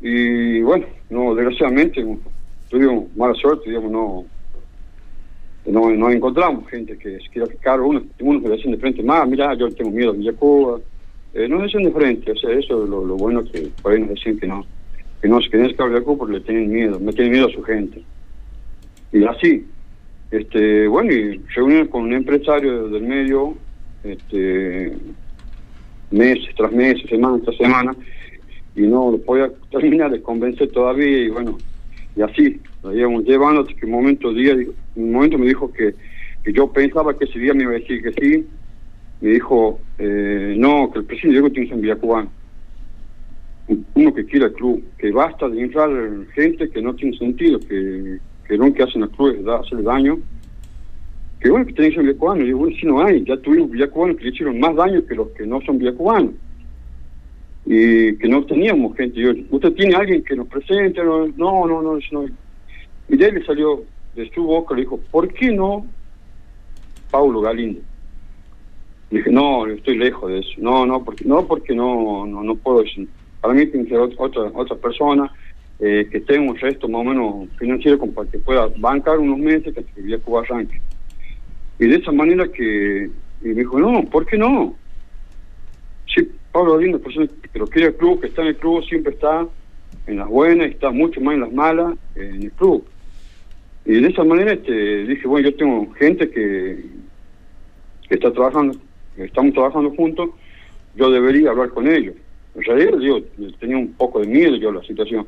[0.00, 2.04] y bueno, no desgraciadamente
[2.74, 4.24] tuvimos mala suerte, digamos, no
[5.66, 9.54] no, encontramos gente que se quiera fijar, uno, uno que decían de frente, más, mira,
[9.54, 10.78] yo tengo miedo a Villacuba,
[11.32, 14.10] eh, no decían de frente, o sea, eso es lo, bueno que por ahí nos
[14.10, 14.66] decían que no,
[15.22, 17.52] que no se querían escapar de Villacuba porque le tienen miedo, me tienen miedo a
[17.52, 18.02] su gente.
[19.12, 19.64] Y así,
[20.30, 23.54] este, bueno, y reuniones con un empresario del medio,
[24.02, 24.92] este,
[26.10, 27.96] meses tras meses, semana tras semana,
[28.76, 31.56] y no lo podía terminar de convencer todavía, y bueno,
[32.16, 34.54] y así, lo íbamos llevando hasta que un momento, día,
[34.94, 35.94] un momento me dijo que,
[36.44, 38.46] que yo pensaba que ese día me iba a decir que sí,
[39.20, 42.30] me dijo, eh, no, que el presidente Diego tiene enviar cubano.
[43.94, 45.90] Uno que quiera el club, que basta de inflar
[46.34, 50.18] gente que no tiene sentido, que, que lo que hacen al club es hacerle daño.
[51.40, 52.44] Que bueno que tienen que ser cubanos.
[52.44, 55.14] Y digo, bueno, si no hay, ya tuvimos villacubanos que le hicieron más daño que
[55.14, 56.32] los que no son villacubanos.
[57.66, 59.20] Y que no teníamos gente.
[59.20, 61.02] Yo, ¿Usted tiene alguien que nos presente?
[61.02, 61.98] No, no, no, no.
[62.12, 62.24] no.
[63.08, 63.82] Y de ahí le salió
[64.14, 65.86] de su boca, le dijo, ¿por qué no
[67.10, 67.80] Paulo Galindo?
[69.10, 70.50] Dije, no, estoy lejos de eso.
[70.58, 73.08] No, no, porque no, porque no, no, no puedo decir.
[73.40, 75.30] Para mí tiene que ser otra, otra persona
[75.78, 79.74] eh, que tenga un resto más o menos financiero para que pueda bancar unos meses
[79.74, 80.80] que el Cuba arranque.
[81.78, 83.10] Y de esa manera que
[83.42, 84.74] me dijo, no, ¿por qué no?
[86.54, 89.44] Pablo que lo quiere el club, que está en el club, siempre está
[90.06, 92.84] en las buenas y está mucho más en las malas en el club.
[93.84, 96.84] Y de esa manera este, dije, bueno, yo tengo gente que,
[98.08, 98.78] que está trabajando,
[99.16, 100.30] estamos trabajando juntos,
[100.94, 102.14] yo debería hablar con ellos.
[102.54, 103.20] En realidad, digo,
[103.58, 105.26] tenía un poco de miedo yo a la situación.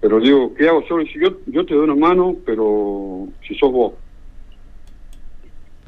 [0.00, 1.04] Pero digo, ¿qué hago solo?
[1.04, 3.92] Yo, yo te doy una mano, pero si sos vos.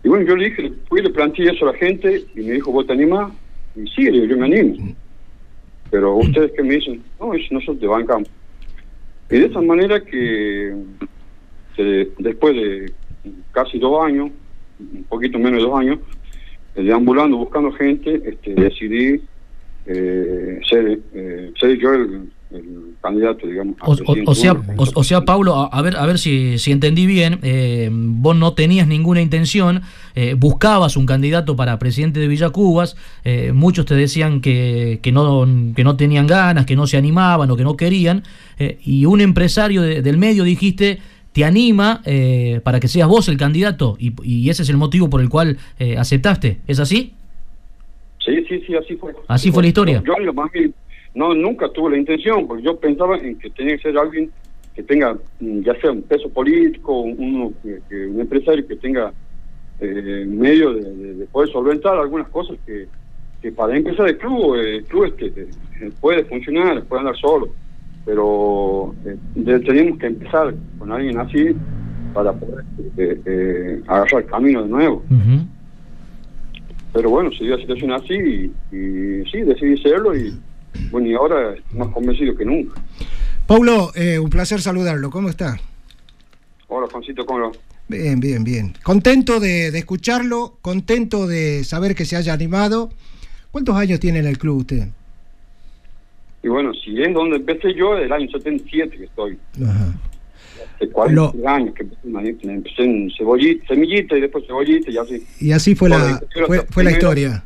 [0.04, 2.70] Y bueno, yo le dije, fui le planteé eso a la gente y me dijo,
[2.70, 3.32] ¿vos te animás?
[3.76, 4.94] Y sí, le digo, yo me animo.
[5.90, 8.28] Pero ustedes que me dicen, no, nosotros te bancamos.
[9.30, 10.74] Y de esa manera que
[12.18, 12.92] después de
[13.52, 14.30] casi dos años,
[14.78, 15.98] un poquito menos de dos años,
[16.74, 19.22] eh, deambulando, buscando gente, este, decidí
[19.86, 22.30] eh, ser, eh, ser yo el,
[23.00, 23.76] candidato, digamos.
[23.80, 28.36] O, sea, o, sea, Pablo, a, ver, a ver si, si entendí bien, eh, vos
[28.36, 29.82] no tenías ninguna intención,
[30.14, 35.46] eh, buscabas un candidato para presidente de Villacubas, eh, muchos te decían que, que, no,
[35.74, 38.22] que no tenían ganas, que no se animaban o que no querían,
[38.58, 40.98] y un empresario del medio dijiste
[41.32, 42.02] te anima
[42.62, 45.56] para que seas vos el candidato y, y, ese es el motivo por el cual
[45.96, 47.14] aceptaste, ¿es así?
[48.22, 49.14] Sí, sí, sí, así fue.
[49.28, 50.02] Así fue la historia.
[50.04, 50.12] Yo,
[51.14, 54.30] no, nunca tuve la intención, porque yo pensaba en que tenía que ser alguien
[54.74, 59.12] que tenga, mm, ya sea un peso político, un, un empresario que tenga
[59.80, 62.86] eh, medio de, poder solventar algunas cosas que,
[63.40, 67.48] que para empezar el club, el club este, eh, puede funcionar, puede andar solo,
[68.04, 71.56] pero eh, tenemos que empezar con alguien así
[72.12, 72.64] para poder
[72.96, 75.02] eh, eh agarrar camino de nuevo.
[76.92, 80.34] Pero bueno, se dio la situación así y, y sí, decidí serlo y
[80.90, 82.80] bueno, y ahora más convencido que nunca.
[83.46, 85.10] Paulo, eh, un placer saludarlo.
[85.10, 85.58] ¿Cómo está?
[86.68, 87.52] Hola, Juancito, ¿cómo va?
[87.88, 88.74] Bien, bien, bien.
[88.84, 92.90] Contento de, escucharlo, contento de saber que se haya animado.
[93.50, 94.86] ¿Cuántos años tiene en el club usted?
[96.44, 99.36] Y bueno, si es donde empecé yo, del año 77 que estoy.
[99.64, 99.94] Ajá.
[100.76, 101.82] Hace 40 años que
[102.48, 105.26] empecé en cebollita, semillita y después cebollita y así.
[105.40, 107.42] Y así fue, la, fue, fue la historia.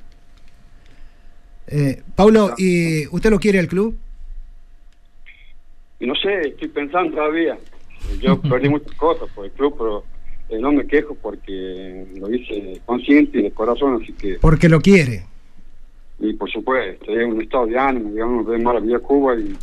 [1.68, 3.96] Eh, Paulo, ¿y usted lo quiere el club?
[6.00, 7.56] No sé, estoy pensando todavía.
[8.20, 10.04] Yo perdí muchas cosas por el club, pero
[10.50, 14.36] eh, no me quejo porque lo hice consciente y de corazón, así que...
[14.40, 15.24] Porque lo quiere.
[16.20, 19.56] Y por supuesto, estoy en un estado de ánimo, digamos, de maravilla Cuba y,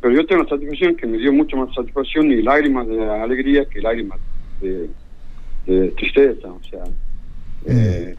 [0.00, 3.66] pero yo tengo una satisfacción que me dio mucho más satisfacción y lágrimas de alegría
[3.66, 4.18] que lágrimas
[4.60, 4.88] de,
[5.96, 6.84] tristeza, o sea...
[7.66, 8.14] Eh,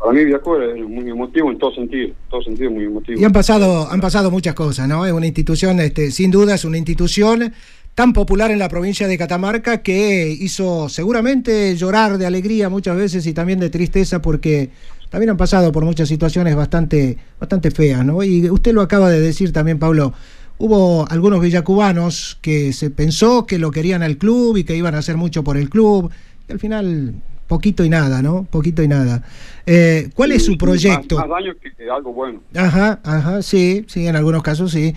[0.00, 3.20] para mí Villacuba es muy emotivo en todo sentido, todo sentido muy emotivo.
[3.20, 5.04] Y han pasado, han pasado muchas cosas, ¿no?
[5.04, 7.52] Es una institución, este, sin duda es una institución
[7.94, 13.26] tan popular en la provincia de Catamarca que hizo seguramente llorar de alegría muchas veces
[13.26, 14.70] y también de tristeza porque
[15.10, 18.22] también han pasado por muchas situaciones bastante, bastante feas, ¿no?
[18.22, 20.14] Y usted lo acaba de decir también, Pablo.
[20.56, 24.98] Hubo algunos villacubanos que se pensó que lo querían al club y que iban a
[24.98, 26.10] hacer mucho por el club.
[26.48, 27.14] Y al final
[27.50, 28.44] poquito y nada, ¿no?
[28.44, 29.24] Poquito y nada.
[29.66, 31.16] Eh, ¿Cuál es su proyecto?
[31.16, 32.40] Más, daño que algo bueno.
[32.54, 34.94] Ajá, ajá, sí, sí, en algunos casos sí.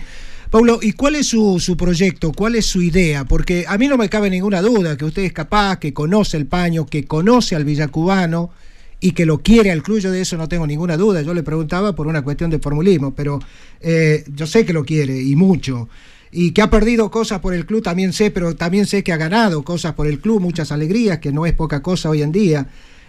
[0.50, 2.30] Pablo, ¿y cuál es su, su proyecto?
[2.30, 3.24] ¿Cuál es su idea?
[3.24, 6.46] Porque a mí no me cabe ninguna duda que usted es capaz, que conoce el
[6.46, 8.52] paño, que conoce al villacubano
[9.00, 11.22] y que lo quiere al club, yo de eso no tengo ninguna duda.
[11.22, 13.40] Yo le preguntaba por una cuestión de formulismo, pero
[13.80, 15.88] eh, yo sé que lo quiere y mucho.
[16.36, 19.16] Y que ha perdido cosas por el club también sé, pero también sé que ha
[19.16, 22.66] ganado cosas por el club, muchas alegrías, que no es poca cosa hoy en día.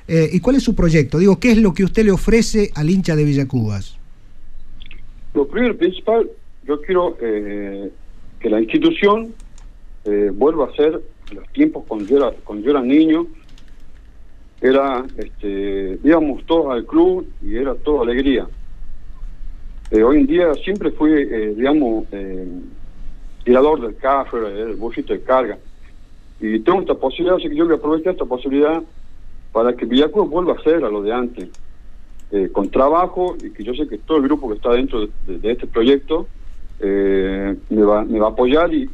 [0.07, 1.17] Eh, ¿Y cuál es su proyecto?
[1.17, 3.97] Digo, ¿qué es lo que usted le ofrece al hincha de Villacubas?
[5.33, 6.29] Lo primero principal,
[6.67, 7.89] yo quiero eh,
[8.39, 9.33] que la institución
[10.05, 11.01] eh, vuelva a ser
[11.33, 13.25] los tiempos cuando yo era, cuando yo era niño,
[14.61, 18.47] era, este, íbamos todos al club y era toda alegría.
[19.91, 22.05] hoy en día siempre fui, digamos,
[23.45, 25.57] tirador del carro, el bolsito de carga.
[26.41, 28.83] Y tengo esta posibilidad, así que yo voy a aprovechar esta posibilidad
[29.53, 31.49] para que Villacruz vuelva a ser a lo de antes,
[32.31, 35.51] eh, con trabajo y que yo sé que todo el grupo que está dentro de,
[35.51, 36.27] este proyecto
[36.79, 38.89] eh, me, va, a apoyar y,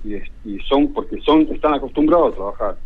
[0.68, 2.78] son porque son están acostumbrados a trabajar,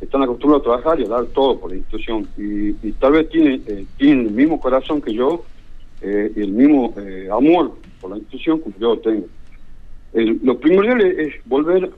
[0.00, 3.64] están acostumbrados a trabajar y a dar todo por la institución y, tal vez tienen,
[3.66, 5.44] eh, el mismo corazón que yo
[6.02, 6.94] y el mismo
[7.32, 9.26] amor por la institución como yo tengo.
[10.14, 11.90] Lo primordial es, volver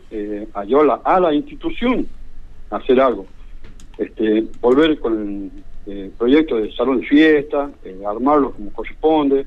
[0.54, 2.06] a llevar a la institución
[2.70, 3.26] a hacer algo
[3.98, 5.50] este, volver con el
[5.86, 9.46] eh, proyecto de salón de fiesta, eh, armarlo como corresponde,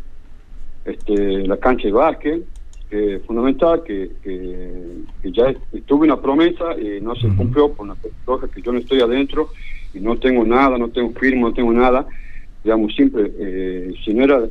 [0.86, 2.44] este, la cancha de básquet,
[2.90, 5.54] que es fundamental, que, que, ya
[5.86, 7.96] tuve una promesa y no se cumplió por una
[8.26, 9.50] cosa que yo no estoy adentro
[9.94, 12.06] y no tengo nada, no tengo firma, no tengo nada.
[12.64, 14.42] Digamos, siempre, eh, si no era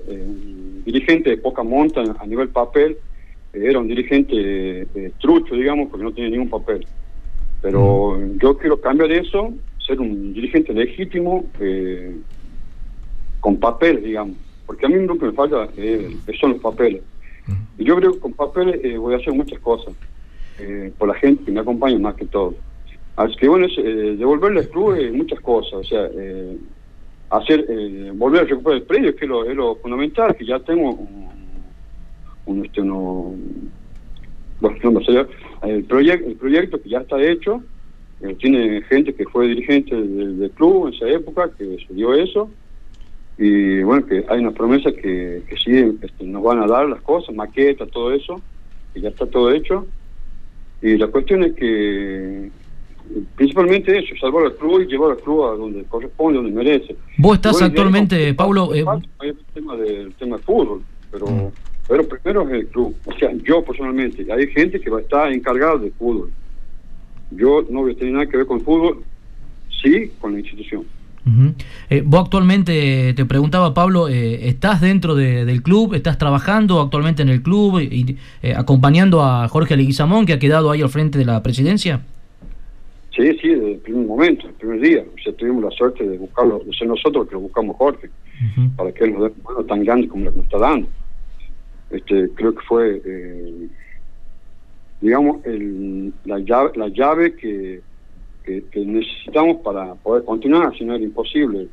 [0.85, 2.97] dirigente de poca monta a nivel papel,
[3.53, 4.87] era un dirigente
[5.19, 6.87] trucho, digamos, porque no tenía ningún papel.
[7.63, 9.53] Pero yo quiero cambiar eso
[9.87, 12.17] ser un dirigente legítimo eh,
[13.41, 14.37] con papeles, digamos.
[14.67, 17.03] Porque a mí lo que me falta eh, son los papeles.
[17.79, 19.95] Y yo creo que con papeles eh, voy a hacer muchas cosas
[20.99, 22.55] por la gente que me acompaña más que todo.
[23.17, 23.77] Así que bueno, es,
[24.19, 25.73] devolverle al club muchas cosas.
[25.73, 26.07] O sea,
[27.31, 27.65] hacer
[28.13, 31.31] volver a recuperar el predio, que es lo, es lo fundamental, que ya tengo un,
[32.51, 33.35] un este, uno,
[35.63, 37.63] el, proyecto el proyecto que ya está hecho,
[38.23, 42.51] eh, tiene gente que fue dirigente del, club en esa época, que se dio eso,
[43.39, 47.01] y bueno, que hay una promesa que, que sí este, nos van a dar las
[47.01, 48.41] cosas, maquetas, todo eso,
[48.93, 49.87] que ya está todo hecho,
[50.83, 52.51] y la cuestión es que
[53.35, 56.97] principalmente eso, salvar al club y llevar al club a donde corresponde, donde merece.
[57.19, 58.75] Vos estás actualmente, Pablo...
[58.75, 58.85] Eh...
[59.19, 61.27] Hay el tema, del tema de fútbol, pero...
[61.27, 61.49] Mm.
[61.91, 65.33] Pero primero es el club, o sea, yo personalmente, hay gente que va a estar
[65.33, 66.31] encargada del fútbol,
[67.33, 69.03] yo no voy a tener nada que ver con fútbol,
[69.83, 70.85] sí con la institución.
[71.91, 75.95] Eh, vos actualmente, te preguntaba Pablo, eh, ¿estás dentro del club?
[75.95, 80.71] ¿Estás trabajando actualmente en el club y eh, acompañando a Jorge Leguizamón, que ha quedado
[80.71, 82.03] ahí al frente de la presidencia?
[83.17, 85.03] Sí, sí, desde el primer momento, el primer día.
[85.13, 88.09] O sea, tuvimos la suerte de buscarlo, de ser nosotros que lo buscamos Jorge,
[88.77, 90.87] para que él nos dé mano tan grande como la que nos está dando.
[91.91, 93.03] Este, creo que fue
[95.01, 97.81] digamos, el, la llave, la llave que,
[98.45, 101.69] que, necesitamos para poder continuar, si no era imposible.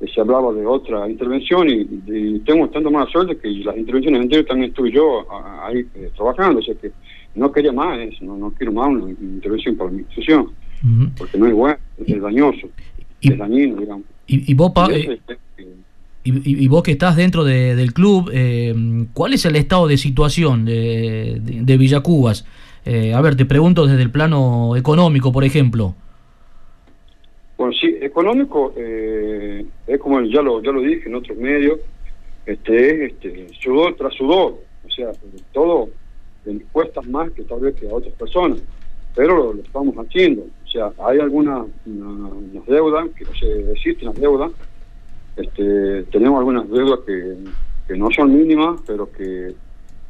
[0.00, 4.48] Eh, se hablaba de otra intervención y, tengo tanto más suerte que las intervenciones anteriores
[4.48, 5.26] también estuve yo
[5.62, 6.92] ahí eh, trabajando, o sea que
[7.34, 10.50] no quería más eso, no, no quiero más una intervención para mi institución,
[11.16, 12.68] porque no es bueno, es dañoso,
[13.20, 14.04] es dañino, digamos.
[14.26, 15.18] Y, vos, eh,
[15.58, 15.64] y,
[16.68, 18.30] vos que estás dentro del club,
[19.12, 22.44] ¿cuál es el estado de situación de, de, Villacubas?
[22.90, 25.94] Eh, a ver, te pregunto desde el plano económico, por ejemplo.
[27.58, 31.80] Bueno, sí, económico eh, es como ya lo ya lo dije en otros medios,
[32.46, 34.54] este es este, sudor tras sudor,
[34.86, 35.10] o sea,
[35.52, 35.90] todo
[36.72, 38.58] cuesta más que tal vez que a otras personas,
[39.14, 44.52] pero lo, estamos haciendo, o sea, hay algunas deudas, que se existen las deudas,
[45.38, 47.36] este, tenemos algunas deudas que,
[47.86, 49.54] que no son mínimas, pero que,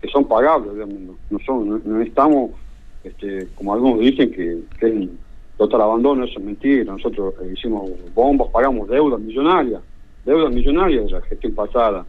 [0.01, 2.51] que son pagables, digamos, no, son, no estamos
[3.05, 5.09] este, como algunos dicen que, es
[5.57, 6.93] total abandono, eso es mentira.
[6.93, 9.83] Nosotros eh, hicimos bombas, pagamos deudas millonarias,
[10.25, 12.07] deudas millonarias de la gestión pasada,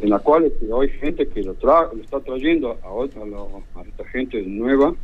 [0.00, 4.04] en la cual este, hay gente que lo, lo está trayendo a, otra, a, esta
[4.06, 4.94] gente nueva,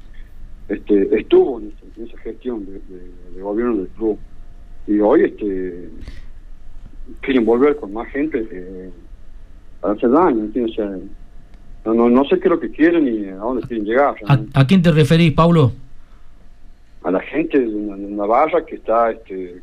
[0.69, 4.19] este, estuvo en, esa gestión de, gobierno del club.
[4.87, 5.91] Y hoy este
[7.21, 8.91] quieren volver con más gente eh,
[9.81, 10.77] para hacer daño, ¿entiendes?
[11.85, 14.15] No, no, no sé qué es lo que quieren y a dónde quieren llegar.
[14.55, 15.73] ¿A, quién te referís, Pablo?
[17.03, 19.63] A la gente de Navarra que está este,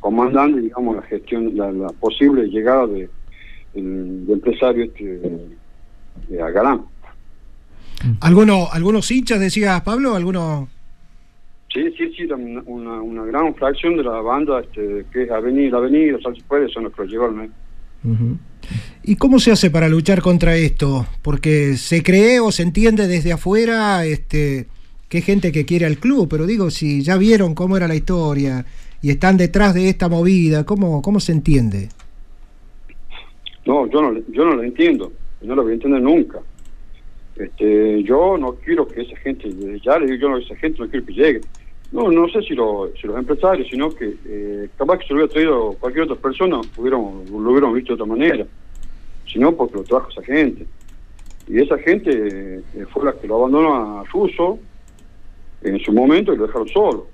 [0.00, 3.08] comandando, digamos, la gestión, la, posible llegada de,
[3.74, 5.20] del empresario este,
[6.28, 6.82] de Agarán.
[8.20, 10.14] ¿Alguno, ¿Algunos hinchas, decías Pablo?
[10.14, 10.68] ¿Alguno?
[11.72, 12.28] Sí, sí, sí,
[12.66, 16.94] una, gran fracción de la banda este, que es Avenida, Avenida, Sal puede, son los
[16.94, 17.44] que lo llevaron.
[17.44, 17.50] ¿eh?
[19.04, 21.06] ¿Y cómo se hace para luchar contra esto?
[21.22, 24.66] Porque se cree o se entiende desde afuera este,
[25.08, 27.94] que hay gente que quiere al club, pero digo, si ya vieron cómo era la
[27.94, 28.64] historia
[29.02, 31.88] y están detrás de esta movida, ¿cómo, cómo se entiende?
[33.66, 35.12] No, yo no, yo no lo entiendo,
[35.42, 36.38] no lo voy a entender nunca.
[37.38, 39.48] Este, yo no quiero que esa gente,
[39.84, 41.40] ya le digo yo a esa gente, no quiero que llegue.
[41.92, 45.20] No, no sé si, lo, si los empresarios, sino que eh, capaz que se lo
[45.20, 48.46] hubiera traído cualquier otra persona, hubiéramos, lo hubiéramos visto de otra manera,
[49.26, 50.66] sino porque lo trajo esa gente.
[51.46, 52.10] Y esa gente
[52.74, 54.58] eh, fue la que lo abandonó a Russo
[55.62, 57.06] en su momento y lo dejaron solo.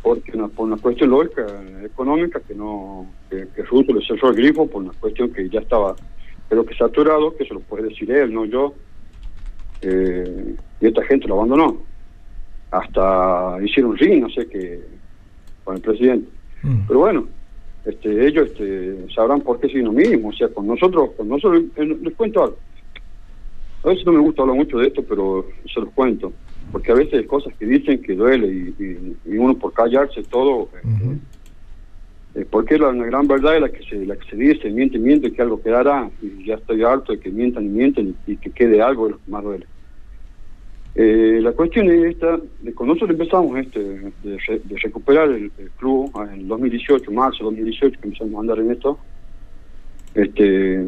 [0.00, 1.44] Porque por una cuestión lógica,
[1.84, 5.60] económica, que no que, que Russo le cerró el grifo por una cuestión que ya
[5.60, 5.94] estaba,
[6.50, 8.74] pero que saturado, que se lo puede decir él, no yo.
[9.80, 11.88] Eh, y esta gente lo abandonó
[12.70, 14.80] hasta hicieron ring, no sé qué,
[15.64, 16.28] con el presidente.
[16.62, 16.80] Mm.
[16.86, 17.28] Pero bueno,
[17.84, 20.28] este, ellos este, sabrán por qué siguen lo mismo.
[20.28, 22.56] O sea, con nosotros, con nosotros les cuento algo.
[23.84, 26.32] A veces no me gusta hablar mucho de esto, pero se los cuento.
[26.70, 30.68] Porque a veces hay cosas que dicen que duele y, uno por callarse todo.
[30.74, 31.18] Este,
[32.50, 35.42] porque la, gran verdad es la que se la que se dice, miente, miente, que
[35.42, 36.08] algo quedará.
[36.22, 39.16] Y ya estoy harto de que mientan y mienten y, que quede algo de lo
[39.18, 39.66] que más duele.
[40.94, 43.80] Eh, la cuestión es esta, de nosotros empezamos este,
[44.24, 48.98] de, recuperar el, club ah, en 2018, marzo 2018, que empezamos a andar en esto,
[50.14, 50.84] este,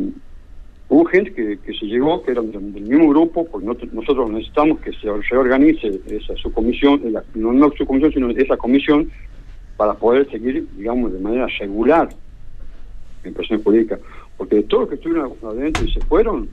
[0.88, 5.08] hubo gente que, se llegó, que eran del, mismo grupo, porque nosotros necesitamos que se
[5.30, 7.00] reorganice esa subcomisión,
[7.34, 9.08] no, no su comisión, sino esa comisión,
[9.82, 12.08] para poder seguir, digamos, de manera regular
[13.24, 13.98] en presión jurídica.
[14.36, 16.48] Porque de todos los que estuvieron adentro y se fueron,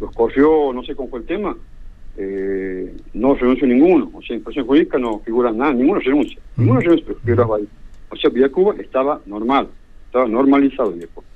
[0.00, 1.54] los corrió, no sé cómo fue el tema,
[2.16, 4.10] eh, no renunció ninguno.
[4.14, 6.38] O sea, en presión jurídica no figura nada, ninguno renuncia.
[6.56, 7.68] Ninguno renuncia, pero figuraba ahí.
[8.08, 9.68] O sea, Cuba estaba normal,
[10.06, 11.26] estaba normalizado Cuba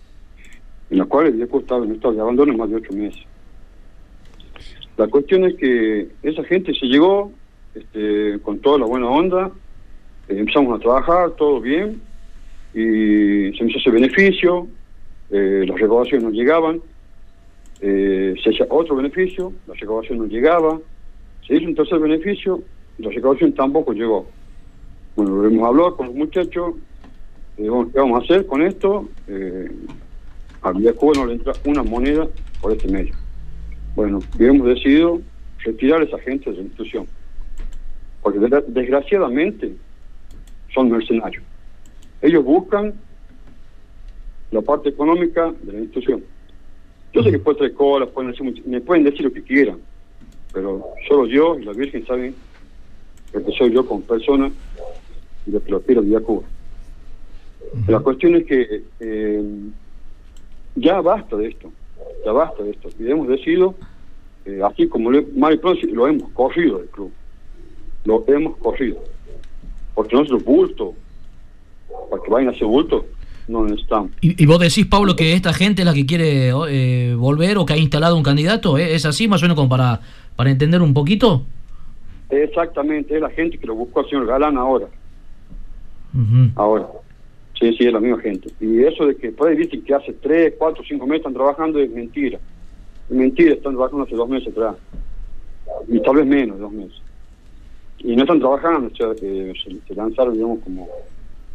[0.89, 3.23] En la cual el Cuba estaba en estado de abandono más de ocho meses.
[4.97, 7.31] La cuestión es que esa gente se llegó
[7.75, 9.53] este, con toda la buena onda,
[10.29, 12.01] eh, empezamos a trabajar, todo bien,
[12.75, 14.69] y se hizo ese beneficio,
[15.31, 16.81] eh, las recaudaciones no llegaban,
[17.81, 20.79] eh, se hizo otro beneficio, la recaudación no llegaba,
[21.47, 22.63] se hizo un tercer beneficio,
[22.99, 24.27] la recaudación tampoco llegó.
[25.15, 26.75] Bueno, hemos hablado con los muchachos,
[27.59, 29.09] eh, ¿qué vamos a hacer con esto?
[29.29, 29.71] Eh,
[30.63, 32.27] a Cuba no le entra una moneda
[32.61, 33.15] por este medio.
[33.95, 35.21] Bueno, hemos decidido
[35.61, 37.07] retirar a esa gente de la institución,
[38.23, 39.73] porque desgraciadamente
[40.77, 41.43] son mercenarios.
[42.23, 42.95] Ellos buscan
[44.53, 46.23] la parte económica de la institución
[47.17, 48.35] yo sé que pueden traer colas, pueden
[48.67, 49.79] me pueden decir lo que quieran,
[50.53, 52.35] pero solo yo y la Virgen saben
[53.33, 54.51] lo que soy yo como persona
[55.47, 56.43] y lo que lo quiero de Cuba.
[57.89, 59.43] La cuestión es que eh,
[60.75, 61.73] ya basta de esto,
[62.25, 62.91] ya basta de esto.
[62.99, 63.75] Y hemos decidido,
[64.45, 67.11] eh, así como lo, lo hemos corrido del club,
[68.05, 69.03] lo hemos corrido.
[69.97, 70.95] Porque nosotros bulto,
[72.11, 73.07] para que vayan a hacer bulto,
[73.49, 74.13] no necesitamos.
[74.21, 77.67] ¿Y, ¿Y, vos decís, Pablo, que esta gente es la que quiere eh, volver o
[77.67, 78.79] que ha instalado un candidato?
[78.79, 78.95] ¿Eh?
[78.95, 80.01] ¿Es así, más o menos, como para,
[80.37, 81.45] para entender un poquito?
[82.29, 84.87] Exactamente, es la gente que lo buscó al señor Galán ahora.
[86.55, 86.87] Ahora.
[87.59, 88.51] Sí, sí, es la misma gente.
[88.61, 91.79] Y eso de que por ahí dicen que hace 3, 4, 5 meses están trabajando
[91.79, 92.39] es mentira.
[93.09, 94.77] Es mentira, están trabajando hace dos meses atrás.
[95.89, 97.01] Y tal vez menos dos meses.
[97.99, 99.53] Y no están trabajando, o sea, que
[99.87, 100.89] se lanzaron, digamos, como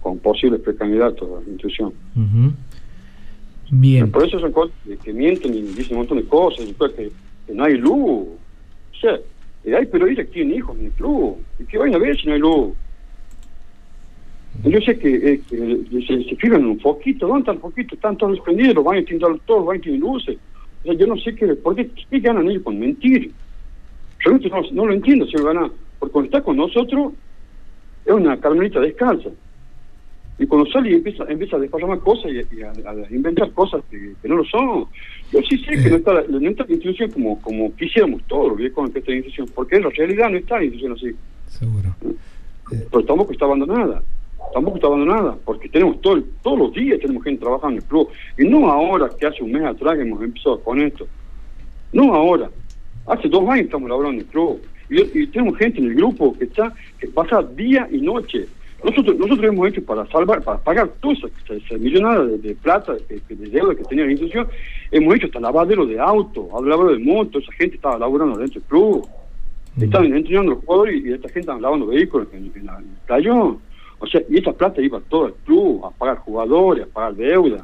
[0.01, 1.93] con posibles precandidatos a la institución.
[3.71, 4.11] Bien.
[4.11, 6.65] Por eso son cosas que, mienten y dicen un montón de cosas,
[6.95, 7.11] que,
[7.53, 8.27] no hay luz.
[8.27, 9.19] O sea,
[9.63, 11.37] eh, hay periodistas que tienen hijos en el club.
[11.59, 12.73] ¿Y qué vayan a ver si no hay luz?
[14.63, 17.93] Yo sé que, eh, se, se, fijan en un foquito, ¿dónde están foquitos?
[17.93, 20.37] Están todos prendidos, los baños tienen todos los baños tienen luces.
[20.81, 23.31] O sea, yo no sé qué, por qué, qué ganan ellos con mentir.
[24.19, 25.71] Realmente no, no lo entiendo, señor Gana,
[26.01, 27.13] porque cuando está con nosotros
[28.03, 29.29] es una carmelita descalza.
[30.39, 32.73] Y cuando sale y empieza, empieza a desparramar cosas y, a,
[33.11, 34.85] inventar cosas que, no lo son.
[35.31, 38.59] Yo sí sé que no está, la, no está la institución como, como quisiéramos todos
[38.59, 41.15] los con esta institución, porque en la realidad no está la institución así.
[41.45, 41.95] Seguro.
[42.89, 44.01] Pero tampoco está abandonada.
[44.55, 48.09] Tampoco está abandonada, porque tenemos todo, todos los días tenemos gente trabajando en el club.
[48.39, 51.07] Y no ahora, que hace un mes atrás que hemos empezado con esto.
[51.93, 52.49] No ahora.
[53.05, 54.59] Hace dos años estamos laborando en el club.
[54.91, 58.45] Y, y tenemos gente en el grupo que está que pasa día y noche
[58.83, 62.93] nosotros nosotros hemos hecho para salvar, para pagar toda esa, esa millonada de, de plata,
[62.93, 64.47] de, de deuda que tenía la institución,
[64.91, 68.67] hemos hecho hasta lavadero de auto, lavadero de moto, esa gente estaba laburando dentro del
[68.67, 69.07] club,
[69.79, 72.85] estaban entrenando los jugadores y, y esta gente estaba lavando vehículos en, en la- en
[72.85, 73.59] el playón.
[73.99, 77.63] O sea, y esa plata iba todo al club, a pagar jugadores, a pagar deuda.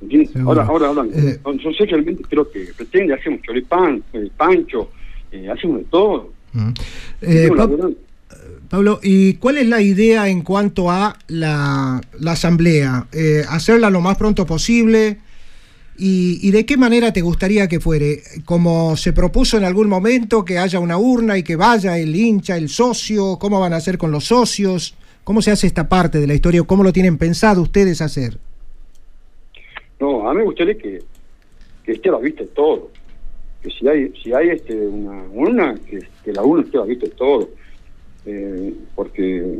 [0.00, 0.34] ¿Entiendes?
[0.36, 1.38] Ahora, ahora, ahora, Eh.
[1.44, 4.90] yo realmente creo que pretende, hacemos choripán, eh, pancho,
[5.32, 6.30] eh, hacemos de todo.
[6.54, 7.96] Eh, Estamos Pa- laburando.
[8.68, 13.06] Pablo, ¿y cuál es la idea en cuanto a la, la asamblea?
[13.12, 15.18] Eh, ¿Hacerla lo más pronto posible?
[15.98, 18.22] ¿Y, y de qué manera te gustaría que fuere?
[18.46, 22.56] ¿Como se propuso en algún momento que haya una urna y que vaya el hincha,
[22.56, 23.38] el socio?
[23.38, 24.96] ¿Cómo van a hacer con los socios?
[25.22, 26.62] ¿Cómo se hace esta parte de la historia?
[26.62, 28.38] ¿Cómo lo tienen pensado ustedes hacer?
[30.00, 31.00] No, a mí me gustaría que,
[31.84, 32.90] que esté a la vista de todo.
[33.62, 37.06] Que si hay si hay este una una que, la una esté a la vista
[37.06, 37.48] de todo.
[38.24, 39.58] Eh, porque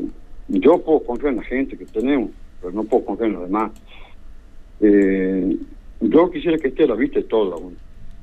[0.48, 2.30] yo puedo confiar en la gente que tenemos,
[2.60, 3.72] pero no puedo confiar en los demás.
[4.80, 5.56] Eh,
[6.00, 7.76] yo quisiera que esté la vista de todo la una.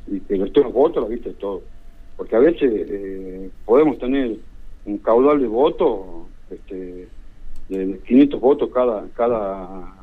[0.07, 1.61] Y que los votos la vista de todo.
[2.17, 4.35] Porque a veces eh, podemos tener
[4.85, 7.07] un caudal de votos este,
[7.69, 9.93] de 500 votos cada cada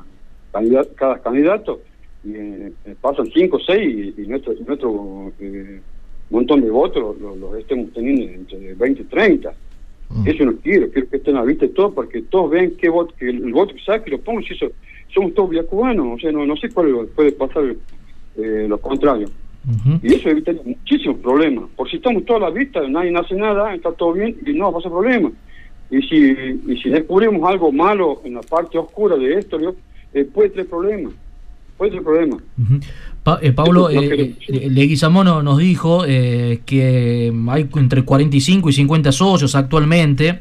[0.51, 1.81] candidato, cada candidato
[2.25, 5.81] eh, eh, pasan 5 o 6 y, nuestro, nuestro eh,
[6.29, 9.53] montón de votos los lo, estemos teniendo entre 20 y 30.
[10.25, 13.29] Eso no quiero, quiero que estén a vista todo porque todos ven qué voto, que
[13.29, 14.67] el, el voto que saque lo pongo si eso,
[15.13, 17.75] somos todos cubanos, o sea, no, no sé cuál puede pasar
[18.37, 19.29] eh, lo contrario.
[20.01, 21.65] Y eso evitaría muchísimos problemas.
[21.75, 24.65] Por si estamos todos a la vista, nadie hace nada, está todo bien y no
[24.65, 25.29] va a pasar problema.
[25.89, 29.59] Y si, y si descubrimos algo malo en la parte oscura de esto,
[30.13, 31.13] eh, puede tener problemas.
[31.79, 32.39] Tener problemas.
[33.23, 39.11] Pa- eh, Pablo, eh, eh, Leguizamón nos dijo eh, que hay entre 45 y 50
[39.11, 40.39] socios actualmente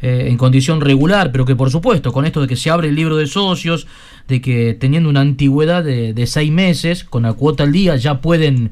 [0.00, 3.16] en condición regular, pero que por supuesto, con esto de que se abre el libro
[3.16, 3.88] de socios,
[4.28, 8.20] de que teniendo una antigüedad de, de seis meses, con la cuota al día, ya
[8.20, 8.70] pueden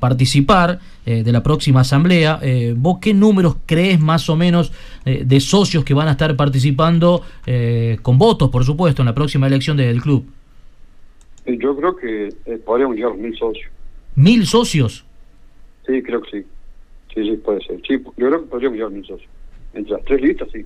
[0.00, 2.40] participar de la próxima asamblea.
[2.76, 4.72] ¿Vos qué números crees más o menos
[5.04, 7.22] de socios que van a estar participando
[8.02, 10.26] con votos, por supuesto, en la próxima elección del club?
[11.46, 13.70] Yo creo que eh, podríamos llegar a mil socios.
[14.14, 15.04] ¿Mil socios?
[15.86, 16.46] Sí, creo que sí.
[17.14, 17.80] Sí, sí, puede ser.
[17.86, 19.30] Sí, yo creo que podríamos llegar a mil socios.
[19.74, 20.64] Entre las tres listas, sí.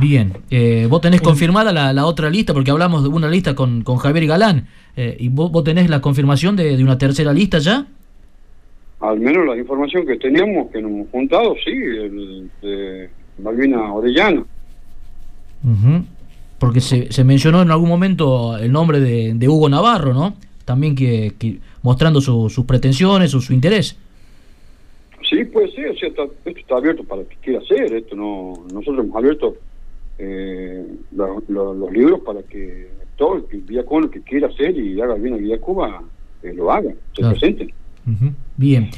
[0.00, 3.82] Bien, eh, vos tenés confirmada la, la otra lista, porque hablamos de una lista con,
[3.82, 7.58] con Javier Galán, eh, y vos, vos tenés la confirmación de, de una tercera lista
[7.58, 7.86] ya.
[9.00, 13.10] Al menos la información que teníamos, que nos hemos juntado, sí, el de
[13.42, 14.44] Malvina Orellana.
[15.64, 16.04] Ujú.
[16.60, 20.34] Porque se, se mencionó en algún momento el nombre de, de Hugo Navarro, ¿no?
[20.64, 23.96] También que, que mostrando su- sus pretensiones o su interés.
[25.28, 28.14] Sí, puede ser, o sea, está- esto está abierto para el que quiera hacer, esto
[28.14, 29.56] no, nosotros hemos abierto
[30.18, 30.84] eh,
[31.16, 34.76] la- la- los libros para que todo el que Villa Cuba lo que quiera hacer
[34.76, 36.02] y haga bien a Villa Cuba,
[36.42, 37.38] eh, lo haga, se Claro.
[37.38, 37.72] presente.
[38.56, 38.90] Bien.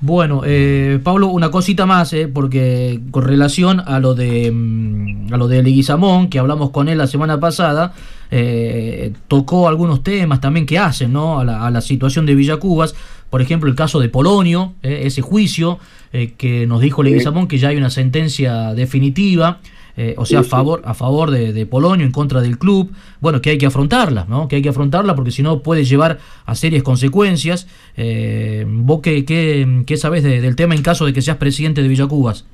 [0.00, 5.36] Bueno, eh, Pablo, una cosita más, eh, porque con relación a lo de mm, a
[5.36, 7.92] lo de Leguizamón, que hablamos con él la semana pasada,
[8.30, 11.40] eh, tocó algunos temas también que hacen ¿no?
[11.40, 12.94] a, la, a la situación de Villacubas,
[13.30, 15.78] por ejemplo el caso de Polonio, eh, ese juicio
[16.12, 19.60] eh, que nos dijo Leguizamón que ya hay una sentencia definitiva,
[20.00, 22.90] eh, o sea, a favor, a favor de, de Polonio, en contra del club,
[23.20, 24.46] bueno, que hay que afrontarla, ¿no?
[24.48, 27.66] Que hay que afrontarla porque si no puede llevar a serias consecuencias.
[27.96, 31.82] Eh, ¿Vos qué, qué, qué sabés de- del tema en caso de que seas presidente
[31.82, 32.46] de Villacubas?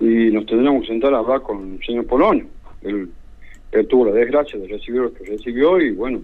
[0.00, 2.46] Y nos tendríamos que sentar a hablar con el señor Polonio.
[2.82, 3.10] Él,
[3.72, 6.20] él tuvo la desgracia de recibir lo que recibió y bueno,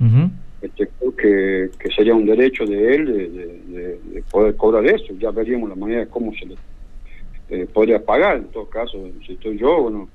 [0.63, 5.13] este, creo que, que sería un derecho de él de- de poder cobrar eso.
[5.21, 6.55] Ya veríamos la manera de cómo se le
[7.49, 8.39] eh, podría pagar.
[8.39, 10.09] En todo caso, si estoy yo, bueno,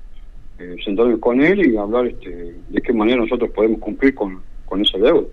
[0.58, 4.80] eh, sentarme con él y hablar este, de qué manera nosotros podemos cumplir con, con
[4.80, 5.26] esa deuda.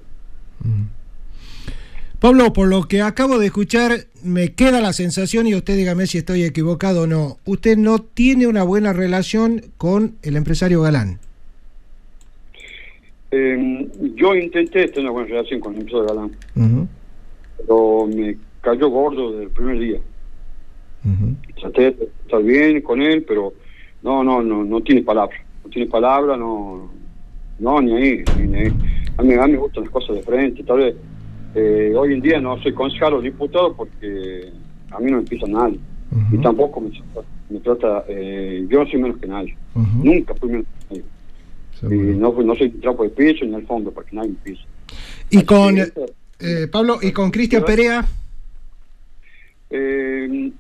[2.20, 3.92] Pablo, por lo que acabo de escuchar,
[4.24, 8.46] me queda la sensación, y usted dígame si estoy equivocado o no, usted no tiene
[8.48, 11.20] una buena relación con el empresario Galán.
[13.32, 16.90] Eh, yo intenté tener una buena relación con el empresario Galán,
[17.58, 20.00] pero me cayó gordo desde el primer día.
[21.60, 23.54] Traté de estar bien con él, pero
[24.02, 25.36] no, no, no, no tiene palabra.
[25.64, 26.92] No tiene palabra, no,
[27.60, 28.72] no, ni ahí, ni ahí.
[29.18, 30.64] A mí, a mí me gustan las cosas de frente.
[30.64, 30.96] Tal vez
[31.56, 34.50] eh, hoy en día no soy concejal o diputado porque
[34.92, 35.80] a mí no me pisa nadie.
[36.32, 36.90] Y tampoco me,
[37.50, 39.56] me trata, eh, yo no soy menos que nadie.
[40.04, 41.04] Nunca fui menos que
[41.82, 41.96] nadie.
[41.96, 44.64] Y no, no soy trapo de piso ni al fondo para que nadie me pise.
[45.30, 48.06] Y con, eh, Pablo, y con Cristian Perea,
[49.72, 50.52] Eh,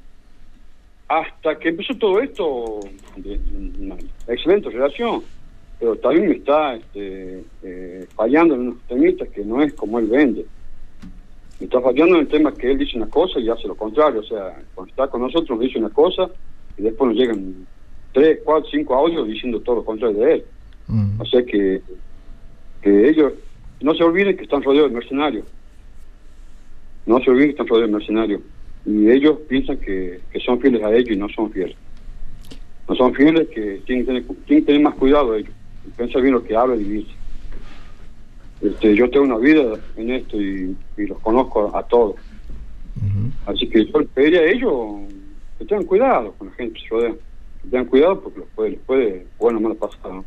[1.10, 2.80] hasta que empezó todo esto,
[3.18, 3.39] de,
[3.80, 3.95] una
[4.28, 5.24] excelente relación,
[5.80, 10.05] pero también me está este, eh, fallando en unos temitas que no es como él
[10.05, 10.45] vende.
[11.60, 14.22] Me está fallando en el tema que él dice una cosa y hace lo contrario,
[14.22, 16.30] o sea, cuando está con nosotros nos dice una cosa
[16.78, 17.66] y después nos llegan
[18.14, 20.45] tres, cuatro, cinco audios diciendo todo lo contrario de él.
[21.20, 21.82] O sea que,
[22.82, 23.34] que ellos
[23.82, 25.45] no se olviden que están rodeados de mercenarios.
[27.05, 28.41] No se olviden que están rodeados de mercenarios.
[28.86, 31.76] Y ellos piensan que, que son fieles a ellos y no son fieles.
[32.88, 35.52] No son fieles que tienen que tener, tienen que tener más cuidado ellos.
[35.86, 37.16] Y pensar bien lo que hablan y dicen.
[38.62, 42.16] Este, yo tengo una vida en esto y, y los conozco a, todos.
[43.46, 44.74] Así que yo les pediría a ellos
[45.58, 47.14] que tengan cuidado con la gente que se rodea.
[47.64, 50.12] Que tengan cuidado porque les puede, les puede bueno o malo pasar.
[50.12, 50.26] ¿no?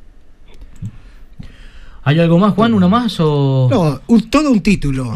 [2.05, 2.75] ¿Hay algo más, Juan?
[2.75, 3.19] ¿Uno más?
[3.21, 3.69] O...
[3.71, 5.13] No, un- todo un título.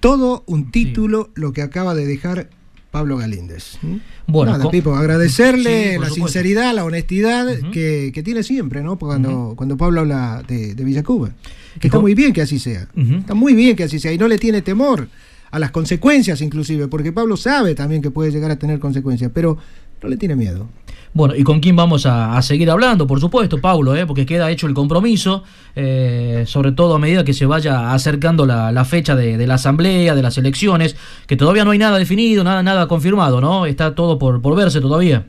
[0.00, 2.48] Todo un título lo que acaba de dejar
[2.90, 3.78] Pablo Galíndez.
[4.26, 6.14] Bueno, Nada, Pipo, agradecerle Sí, la supuesto.
[6.14, 8.98] sinceridad, la honestidad que, que tiene siempre, ¿no?
[8.98, 11.30] Cuando, cuando Pablo habla de, de Villa Cuba.
[11.78, 12.88] Que está muy bien que así sea.
[12.96, 14.12] Está muy bien que así sea.
[14.12, 15.08] Y no le tiene temor
[15.52, 19.56] a las consecuencias, inclusive, porque Pablo sabe también que puede llegar a tener consecuencias, pero
[20.02, 20.68] no le tiene miedo.
[21.12, 23.04] Bueno, ¿y con quién vamos a, a seguir hablando?
[23.06, 24.06] Por supuesto, Paulo, ¿eh?
[24.06, 25.42] porque queda hecho el compromiso,
[25.74, 29.54] eh, sobre todo a medida que se vaya acercando la, la fecha de, de la
[29.54, 30.96] asamblea, de las elecciones,
[31.26, 33.66] que todavía no hay nada definido, nada, nada confirmado, ¿no?
[33.66, 35.26] Está todo por, por verse todavía.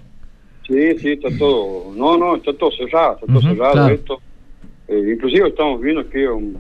[0.68, 3.94] Sí, sí, está todo, no, no, está todo cerrado, está todo cerrado claro.
[3.96, 4.22] esto.
[4.88, 6.54] Eh, inclusive estamos viendo que um,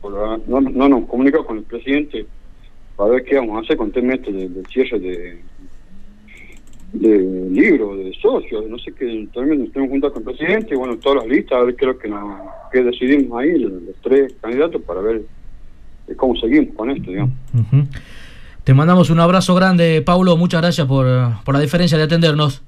[0.00, 2.26] por la- no, no nos comunicamos con el presidente
[2.96, 5.42] para ver qué vamos a hacer con el tema este de- cierre de,
[6.92, 10.76] de libros, de socios, no sé qué, también nos tenemos juntas con el presidente y
[10.76, 12.40] bueno, todas las listas, a ver qué es lo que, nos,
[12.70, 15.22] que decidimos ahí, los, los tres candidatos, para ver
[16.08, 17.34] eh, cómo seguimos con esto, digamos.
[18.64, 20.36] Te mandamos un abrazo grande, Paulo.
[20.36, 21.06] Muchas gracias por,
[21.44, 22.62] por la diferencia de atendernos.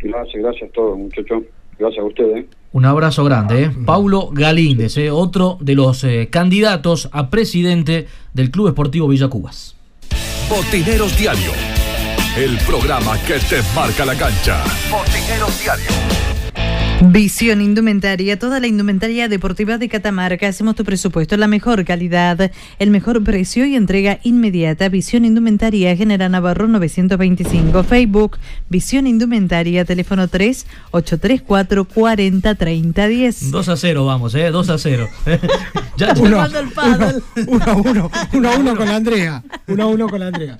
[0.00, 1.44] Gracias, gracias a todos, muchachos.
[1.78, 2.44] Gracias a ustedes.
[2.44, 2.46] ¿eh?
[2.72, 3.70] Un abrazo grande, ¿eh?
[3.86, 5.10] Paulo Galíndez, ¿eh?
[5.10, 9.76] otro de los eh, candidatos a presidente del Club Esportivo Villa Cubas.
[10.50, 11.52] Botineros Diario.
[12.38, 14.62] El programa que te marca la cancha.
[14.88, 15.86] Botineros Diario.
[17.10, 20.46] Visión Indumentaria, toda la indumentaria deportiva de Catamarca.
[20.46, 24.88] Hacemos tu presupuesto, la mejor calidad, el mejor precio y entrega inmediata.
[24.88, 27.82] Visión Indumentaria, General Navarro 925.
[27.82, 33.50] Facebook, Visión Indumentaria, teléfono 3 834 40 30 10.
[33.50, 34.52] 2 a 0 vamos, ¿eh?
[34.52, 35.08] 2 a 0.
[35.96, 36.14] ya.
[36.18, 36.46] Uno,
[37.48, 39.42] uno a uno, uno a uno con la Andrea.
[39.66, 40.56] Uno a uno con la Andrea.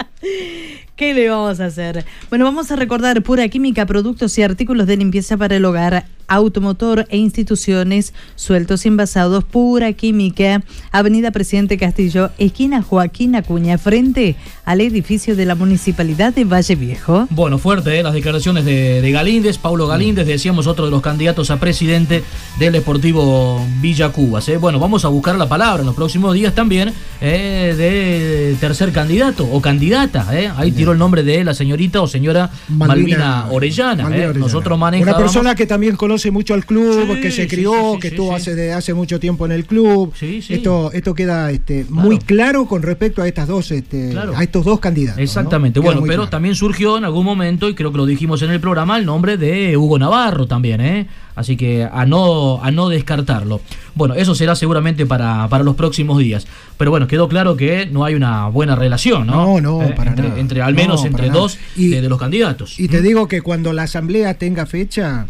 [0.98, 2.04] ¿Qué le vamos a hacer?
[2.28, 7.06] Bueno, vamos a recordar Pura Química, productos y artículos de limpieza para el hogar, automotor
[7.08, 14.34] e instituciones, sueltos y envasados, Pura Química, Avenida Presidente Castillo, esquina Joaquín Acuña, frente
[14.64, 17.28] al edificio de la Municipalidad de Valle Viejo.
[17.30, 18.02] Bueno, fuerte, ¿eh?
[18.02, 22.24] las declaraciones de, de Galíndez, Paulo Galíndez, decíamos otro de los candidatos a presidente
[22.58, 24.48] del Deportivo Villa Cubas.
[24.48, 24.56] ¿eh?
[24.56, 29.48] Bueno, vamos a buscar la palabra en los próximos días también eh, de tercer candidato
[29.50, 30.26] o candidata.
[30.32, 30.50] ¿eh?
[30.56, 34.02] Ahí tiró el nombre de la señorita o señora Malvina, Orellana.
[34.04, 34.28] Malvina ¿eh?
[34.28, 34.38] Orellana.
[34.38, 35.20] Nosotros Una manejamos.
[35.20, 38.54] persona que también conoce mucho al club, Sí, que se crió, sí, que estuvo hace
[38.54, 40.12] de hace mucho tiempo en el club.
[40.20, 44.36] Esto esto queda este, muy claro con respecto a estas dos este, Claro.
[44.36, 45.20] a estos dos candidatos.
[45.22, 46.28] Exactamente, bueno, pero claro.
[46.28, 49.36] también surgió en algún momento, y creo que lo dijimos en el programa, el nombre
[49.36, 51.06] de Hugo Navarro también, ¿eh?
[51.38, 53.60] Así que a no, a no descartarlo.
[53.94, 56.46] Bueno, eso será seguramente para, para los próximos días.
[56.76, 59.60] Pero bueno, quedó claro que no hay una buena relación, ¿no?
[59.60, 60.40] No, no, Eh, para entre, nada.
[60.40, 62.78] entre al No, menos entre dos Y- de, de los candidatos.
[62.80, 65.26] Y te digo que cuando la asamblea tenga fecha,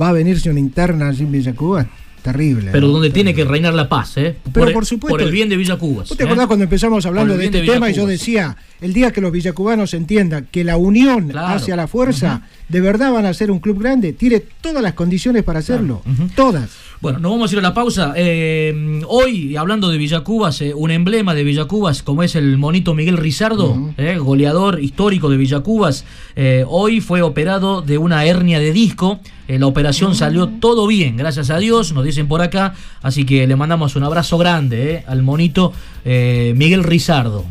[0.00, 1.86] va a venirse una interna allí en Villa Cuba
[2.20, 2.70] terrible.
[2.72, 4.36] Pero donde tiene que reinar la paz, ¿eh?
[4.52, 5.14] Pero por, por supuesto.
[5.16, 6.08] Por el bien de Villa Cubas.
[6.08, 6.26] ¿Vos te ¿eh?
[6.26, 9.32] acordás cuando empezamos hablando de este de tema y yo decía, el día que los
[9.32, 13.80] villacubanos entiendan que la unión hacia la fuerza de verdad van a ser un club
[13.80, 16.02] grande, tiene todas las condiciones para hacerlo,
[16.34, 16.70] todas.
[17.00, 18.12] Bueno, nos vamos a ir a la pausa.
[18.14, 23.16] Eh, hoy, hablando de Villacubas, eh, un emblema de Villacubas, como es el monito Miguel
[23.16, 26.04] Rizardo, eh, goleador histórico de Villacubas,
[26.36, 29.18] eh, hoy fue operado de una hernia de disco.
[29.48, 32.74] La operación salió todo bien, gracias a Dios, nos dicen por acá.
[33.02, 35.72] Así que le mandamos un abrazo grande al monito
[36.04, 37.44] Miguel Rizardo.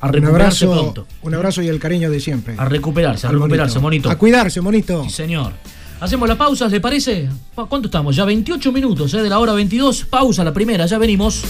[0.00, 1.06] a Un recuperarse abrazo, pronto.
[1.22, 2.56] un abrazo y el cariño de siempre.
[2.58, 4.10] A recuperarse, a recuperarse, monito.
[4.10, 5.04] A cuidarse, monito.
[5.04, 5.52] Sí, señor.
[6.00, 7.28] Hacemos la pausa, ¿le parece?
[7.54, 8.14] Pa- ¿Cuánto estamos?
[8.14, 9.22] Ya 28 minutos, ¿eh?
[9.22, 10.04] De la hora 22.
[10.04, 11.42] Pausa la primera, ya venimos.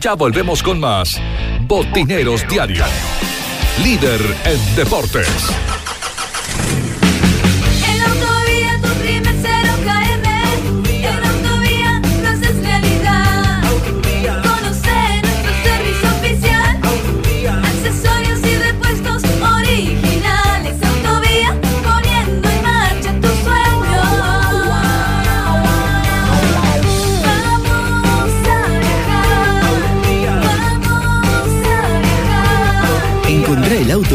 [0.00, 1.20] Ya volvemos con más
[1.66, 2.84] Botineros Diario.
[3.82, 5.28] Líder en deportes.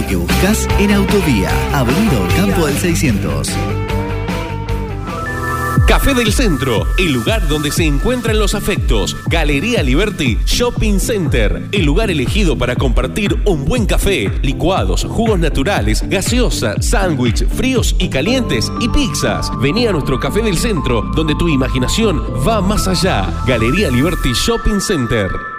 [0.08, 3.50] Que buscas en Autovía, Avenida Campo del 600.
[5.88, 9.18] Café del Centro, el lugar donde se encuentran los afectos.
[9.28, 16.08] Galería Liberty Shopping Center, el lugar elegido para compartir un buen café, licuados, jugos naturales,
[16.08, 19.52] gaseosa, sándwich, fríos y calientes y pizzas.
[19.60, 23.28] Vení a nuestro Café del Centro, donde tu imaginación va más allá.
[23.48, 25.59] Galería Liberty Shopping Center.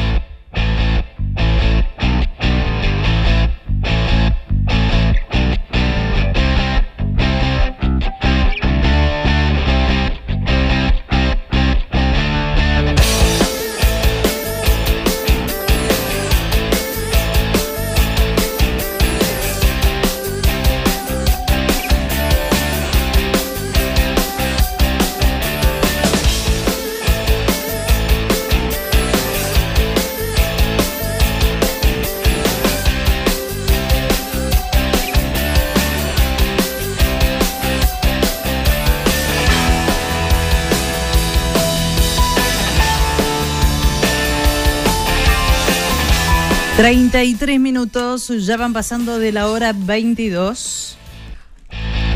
[46.81, 50.97] 33 minutos, ya van pasando de la hora 22.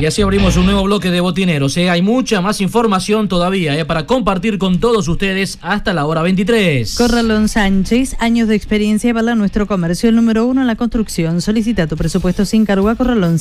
[0.01, 1.77] Y así abrimos un nuevo bloque de botineros.
[1.77, 1.91] ¿eh?
[1.91, 3.85] Hay mucha más información todavía ¿eh?
[3.85, 6.95] para compartir con todos ustedes hasta la hora 23.
[6.95, 11.41] Corralón Sánchez, años de experiencia para nuestro comercio, el número uno en la construcción.
[11.41, 13.37] Solicita tu presupuesto sin cargo a Corralón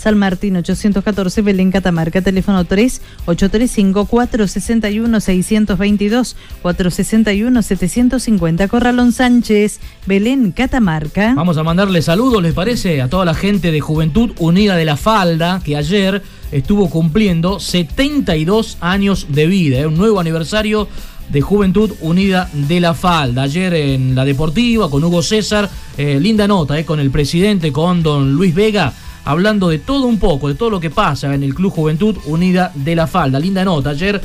[0.00, 10.52] San Martín 814 Belén Catamarca, teléfono 3 835 461 622 461 750 Corralón Sánchez, Belén
[10.52, 11.34] Catamarca.
[11.34, 13.02] Vamos a mandarle saludos, ¿les parece?
[13.02, 18.78] A toda la gente de Juventud Unida de la Falda, que ayer estuvo cumpliendo 72
[18.80, 19.86] años de vida, ¿eh?
[19.86, 20.88] un nuevo aniversario
[21.28, 23.42] de Juventud Unida de la Falda.
[23.42, 26.86] Ayer en la Deportiva con Hugo César, eh, linda nota ¿eh?
[26.86, 28.94] con el presidente, con don Luis Vega
[29.24, 32.72] hablando de todo un poco, de todo lo que pasa en el Club Juventud Unida
[32.74, 33.38] de la Falda.
[33.38, 34.20] Linda nota ayer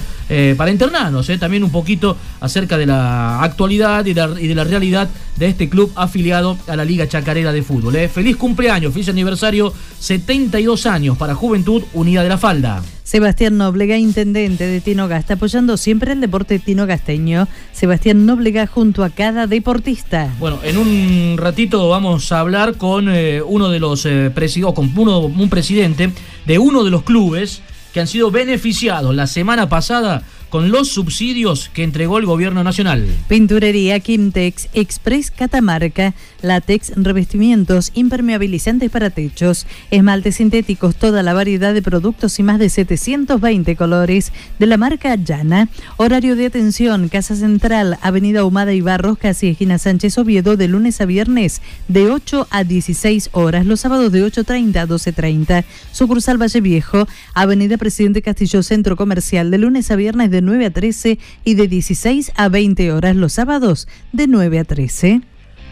[0.57, 5.69] para internarnos, también un poquito acerca de la actualidad y de la realidad de este
[5.69, 7.95] club afiliado a la Liga Chacarera de Fútbol.
[7.95, 8.09] ¿eh?
[8.09, 12.81] Feliz cumpleaños, feliz aniversario, 72 años para Juventud Unida de la Falda.
[13.05, 17.47] Sebastián Nóblega, intendente de Tinogasta, apoyando siempre el deporte tinogasteño.
[17.71, 20.33] Sebastián Nóblega junto a cada deportista.
[20.39, 24.31] Bueno, en un ratito vamos a hablar con eh, uno de los eh,
[24.73, 26.11] con uno, un presidente
[26.47, 27.61] de uno de los clubes
[27.93, 30.23] que han sido beneficiados la semana pasada
[30.55, 33.05] con los subsidios que entregó el gobierno nacional.
[33.27, 41.81] Pinturería Quintex Express Catamarca, látex, revestimientos, impermeabilizantes para techos, esmaltes sintéticos, toda la variedad de
[41.81, 45.67] productos y más de 720 colores de la marca Llana.
[45.97, 51.01] Horario de atención, Casa Central, Avenida Humada y Barros, casi esquina Sánchez Oviedo, de lunes
[51.01, 55.65] a viernes de 8 a 16 horas, los sábados de 8.30 a 12.30.
[55.91, 60.71] Sucursal Valle Viejo, Avenida Presidente Castillo Centro Comercial, de lunes a viernes de 9 a
[60.71, 65.21] 13 y de 16 a 20 horas los sábados de 9 a 13.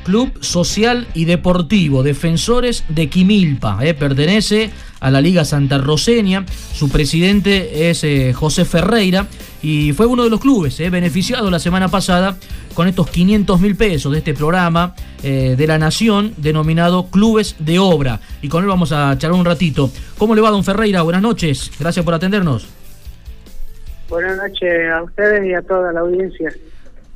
[0.04, 4.70] Club Social y Deportivo Defensores de Quimilpa, eh, pertenece
[5.00, 9.28] a la Liga Santa Roseña, su presidente es eh, José Ferreira
[9.62, 12.38] y fue uno de los clubes eh, beneficiados la semana pasada
[12.74, 18.20] con estos 500 mil pesos de este programa de la Nación denominado Clubes de Obra.
[18.42, 19.90] Y con él vamos a charlar un ratito.
[20.18, 21.02] ¿Cómo le va, don Ferreira?
[21.04, 22.68] Buenas noches, gracias por atendernos.
[24.14, 26.54] Buenas noches a ustedes y a toda la audiencia.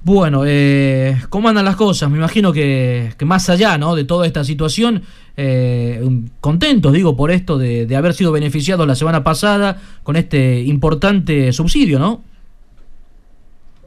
[0.03, 2.09] Bueno, eh, ¿cómo andan las cosas?
[2.09, 3.93] Me imagino que, más allá ¿no?
[3.93, 5.03] de toda esta situación,
[5.37, 6.01] eh,
[6.39, 11.99] contentos, digo, por esto de, haber sido beneficiados la semana pasada con este importante subsidio,
[11.99, 12.23] ¿no?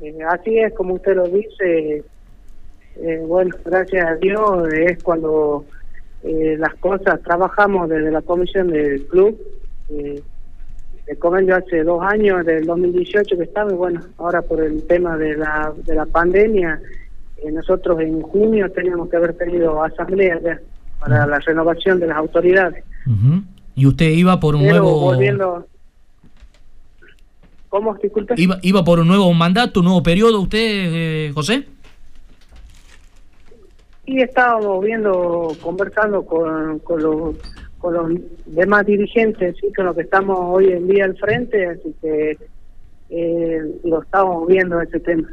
[0.00, 2.04] Eh, así es, como usted lo dice,
[2.94, 5.64] eh, bueno, gracias a Dios es cuando
[6.22, 9.36] las cosas, trabajamos desde la comisión del club
[11.10, 15.16] el convenio hace dos años, del 2018 que estaba, y bueno, ahora por el tema
[15.16, 16.80] de la, de la pandemia,
[17.38, 20.60] eh, nosotros en junio teníamos que haber tenido asamblea ya
[21.00, 22.84] para la renovación de las autoridades.
[23.74, 25.00] ¿Y usted iba por un nuevo...
[25.00, 25.66] Volviendo...
[27.68, 27.94] ¿Cómo?
[27.96, 28.34] Disculpe.
[28.36, 31.66] ¿Iba, ¿Iba por un nuevo mandato, un nuevo periodo usted, eh, José?
[34.06, 37.36] Sí, estábamos viendo, conversando con, con los
[37.80, 39.72] con los demás dirigentes, ¿sí?
[39.74, 42.38] con los que estamos hoy en día al frente, así que
[43.10, 45.28] eh, lo estamos viendo ese tema.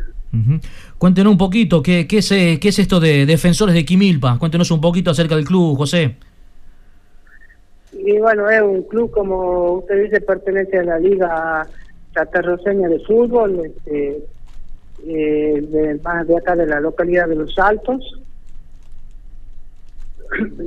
[0.97, 4.37] Cuéntenos un poquito, ¿qué, qué, es, ¿qué es esto de Defensores de Quimilpa?
[4.39, 6.15] Cuéntenos un poquito acerca del club, José.
[7.93, 11.67] Y bueno, es un club, como usted dice, pertenece a la Liga
[12.13, 14.23] Chatarroseña de Fútbol, este,
[15.05, 18.21] eh, de, de acá de la localidad de Los Altos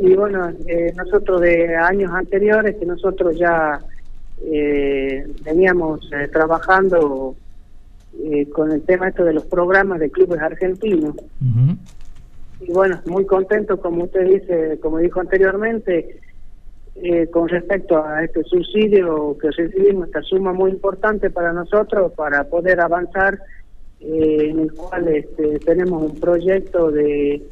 [0.02, 3.80] y bueno, eh, nosotros de años anteriores que nosotros ya
[4.42, 7.36] eh, veníamos eh, trabajando
[8.24, 11.14] eh, con el tema esto de los programas de clubes argentinos.
[12.60, 16.20] Y bueno, muy contento, como usted dice, como dijo anteriormente,
[17.30, 22.78] con respecto a este subsidio que recibimos, esta suma muy importante para nosotros para poder
[22.80, 23.38] avanzar,
[24.00, 27.42] en el cual este, tenemos un proyecto de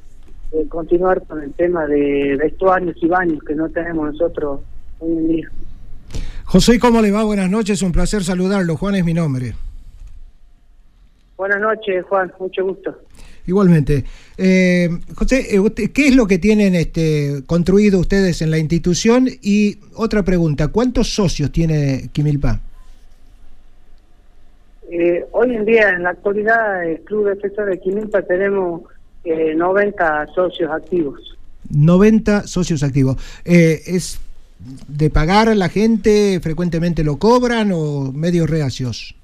[0.53, 4.61] eh, continuar con el tema de vestuarios y baños que no tenemos nosotros
[4.99, 5.51] hoy en día.
[6.45, 7.25] José, ¿cómo le va?
[7.25, 8.77] Buenas noches, un placer saludarlo.
[8.77, 9.55] Juan es mi nombre.
[11.37, 12.99] Buenas noches, Juan, mucho gusto.
[13.47, 14.05] Igualmente.
[14.37, 19.29] Eh, José, eh, ¿qué es lo que tienen este, construido ustedes en la institución?
[19.41, 22.61] Y otra pregunta, ¿cuántos socios tiene Quimilpa?
[24.91, 28.83] Eh, hoy en día, en la actualidad, el Club Defensor de Quimilpa tenemos
[29.57, 31.37] 90 socios activos.
[31.71, 33.17] 90 socios activos.
[33.45, 34.21] Eh, ¿Es
[34.89, 36.41] de pagar la gente?
[36.43, 39.15] ¿Frecuentemente lo cobran o medios reacios?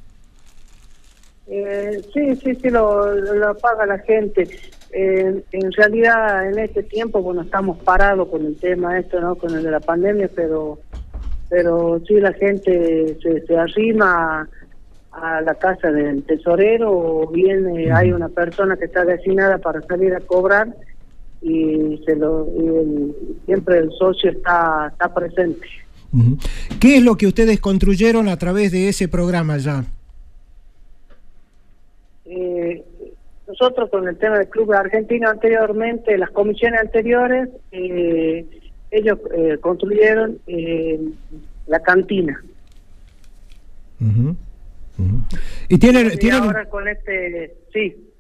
[1.47, 4.49] Eh, sí, sí, sí, lo, paga la gente.
[4.93, 9.35] En, en realidad, en este tiempo, bueno, estamos parados con el tema esto, ¿no?
[9.35, 10.79] Con el de la pandemia, pero
[11.55, 14.49] pero sí la gente se, se arrima
[15.15, 19.81] a, la casa del tesorero o bien eh, hay una persona que está designada para
[19.83, 20.69] salir a cobrar
[21.43, 23.15] y se lo y el-
[23.47, 25.67] siempre el socio está está presente.
[26.81, 29.85] ¿Qué es lo que ustedes construyeron a través de ese programa ya?
[32.25, 32.83] Eh,
[33.47, 38.47] nosotros con el tema del Club Argentino anteriormente, las comisiones anteriores, eh,
[38.91, 41.01] ellos eh, construyeron eh,
[41.67, 42.41] la cantina.
[45.69, 48.13] ¿Y tienen, Y tienen, un, ahora con este, sí,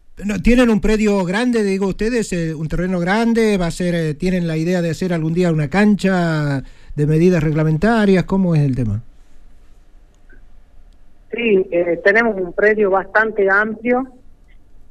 [0.42, 3.56] tienen un predio grande, digo ustedes, eh, un terreno grande?
[3.58, 6.62] ¿Va a ser, eh, ¿Tienen la idea de hacer algún día una cancha
[6.94, 8.24] de medidas reglamentarias?
[8.24, 9.02] ¿Cómo es el tema?
[11.34, 14.06] sí, eh, tenemos un predio bastante amplio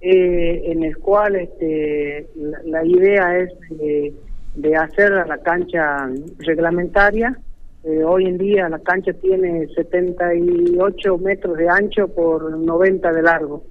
[0.02, 4.14] eh, en el cual este, la, la idea es de,
[4.56, 6.10] de hacer la cancha
[6.40, 7.38] reglamentaria.
[7.84, 13.64] Eh, hoy en día la cancha tiene 78 metros de ancho por 90 de largo.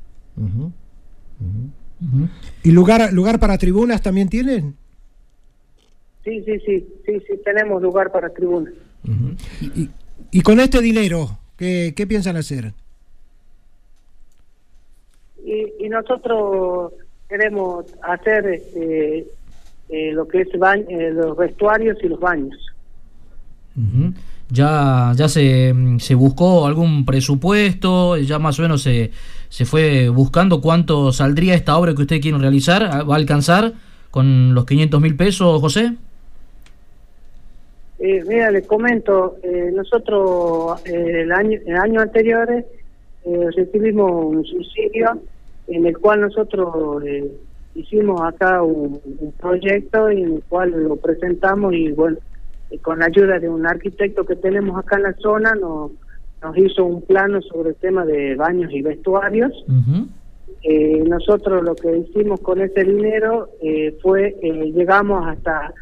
[2.63, 4.75] ¿Y lugar, lugar para tribunas también tienen?
[6.25, 8.75] Sí, sí, sí, sí, sí, tenemos lugar para tribunas.
[9.61, 9.89] Y,
[10.31, 12.73] y con este dinero, ¿qué, qué piensan hacer?
[15.45, 16.93] Y, y nosotros
[17.29, 19.27] queremos hacer este,
[19.89, 22.57] eh, lo que es bañ- eh, los vestuarios y los baños.
[23.77, 24.13] Ujú.
[24.51, 29.11] Ya, ya se, se buscó algún presupuesto, ya más o menos se,
[29.49, 32.83] se fue buscando cuánto saldría esta obra que ustedes quieren realizar.
[32.83, 33.73] ¿Ah, ¿Va a alcanzar
[34.11, 35.95] con los 500 mil pesos, José?
[37.99, 44.45] Eh, mira, les comento, eh, nosotros eh, el año, el año anterior eh, recibimos un
[44.45, 45.21] subsidio
[45.69, 47.31] en el cual nosotros eh,
[47.75, 52.19] hicimos acá un, un proyecto en el cual lo presentamos y bueno,
[52.81, 55.93] con la ayuda de un arquitecto que tenemos acá en la zona nos,
[56.43, 59.53] nos hizo un plano sobre el tema de baños y vestuarios.
[60.63, 65.73] Eh, nosotros lo que hicimos con ese dinero eh, fue, eh, llegamos hasta,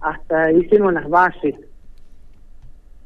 [0.00, 1.54] hasta hicimos las bases.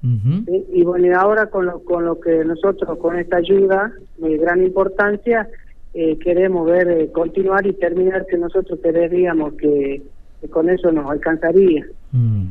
[0.01, 0.67] ¿sí?
[0.73, 4.63] Y bueno, y ahora con lo, con lo que nosotros, con esta ayuda de gran
[4.63, 5.49] importancia,
[5.95, 10.03] eh, queremos ver, eh, continuar y terminar que nosotros creeríamos que,
[10.41, 11.87] que con eso nos alcanzaría.
[12.13, 12.47] Mm,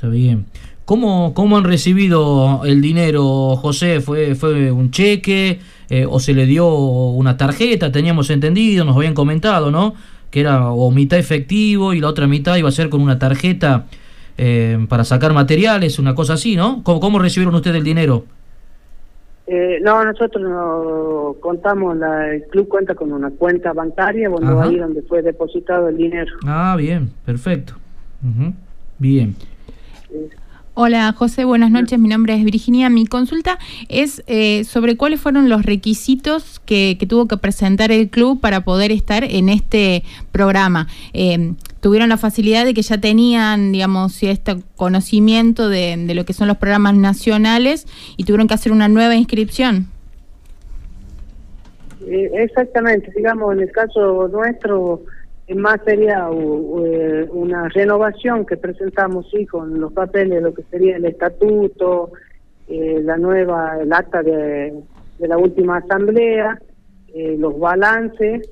[0.00, 0.46] está bien.
[0.86, 4.00] ¿Cómo, ¿Cómo han recibido el dinero, José?
[4.00, 7.92] ¿Fue, fue un cheque eh, o se le dio una tarjeta?
[7.92, 9.92] Teníamos entendido, nos habían comentado, ¿no?
[10.30, 13.84] Que era o mitad efectivo y la otra mitad iba a ser con una tarjeta
[14.38, 16.82] eh, para sacar materiales, una cosa así, ¿no?
[16.82, 18.24] ¿Cómo, cómo recibieron ustedes el dinero?
[19.46, 24.70] Eh, no, nosotros no contamos, la, el club cuenta con una cuenta bancaria, bueno, Ajá.
[24.70, 26.32] ahí donde fue depositado el dinero.
[26.46, 27.74] Ah, bien, perfecto.
[28.98, 29.36] Bien.
[30.74, 31.98] Hola José, buenas noches.
[31.98, 32.88] Mi nombre es Virginia.
[32.88, 33.58] Mi consulta
[33.88, 38.62] es eh, sobre cuáles fueron los requisitos que, que tuvo que presentar el club para
[38.62, 40.86] poder estar en este programa.
[41.12, 46.32] Eh, ¿Tuvieron la facilidad de que ya tenían, digamos, este conocimiento de, de lo que
[46.32, 47.86] son los programas nacionales
[48.16, 49.88] y tuvieron que hacer una nueva inscripción?
[52.06, 55.02] Eh, exactamente, digamos, en el caso nuestro,
[55.54, 61.04] más sería eh, una renovación que presentamos, sí, con los papeles, lo que sería el
[61.04, 62.12] estatuto,
[62.68, 64.74] eh, la nueva, el acta de,
[65.18, 66.60] de la última asamblea,
[67.14, 68.48] eh, los balances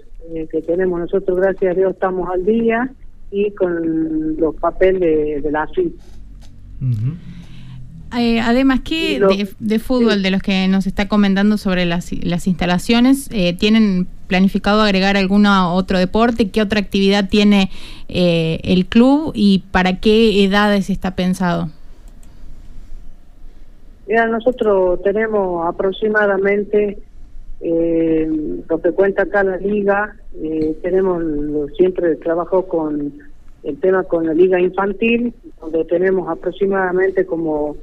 [0.51, 2.93] que tenemos nosotros, gracias a Dios, estamos al día,
[3.31, 5.95] y con los papeles de, de la AFIP.
[8.17, 12.47] Eh, además, ¿qué de, de fútbol de los que nos está comentando sobre las, las
[12.47, 13.29] instalaciones?
[13.33, 16.51] eh, ¿Tienen planificado agregar algún otro deporte?
[16.51, 17.71] ¿Qué otra actividad tiene
[18.09, 21.69] eh, el club y para qué edades está pensado?
[24.07, 26.99] Mira, nosotros tenemos aproximadamente
[27.61, 31.23] eh, lo que cuenta acá la liga, eh, tenemos
[31.77, 33.13] siempre trabajo con
[33.65, 37.77] el tema con la liga infantil, donde tenemos aproximadamente como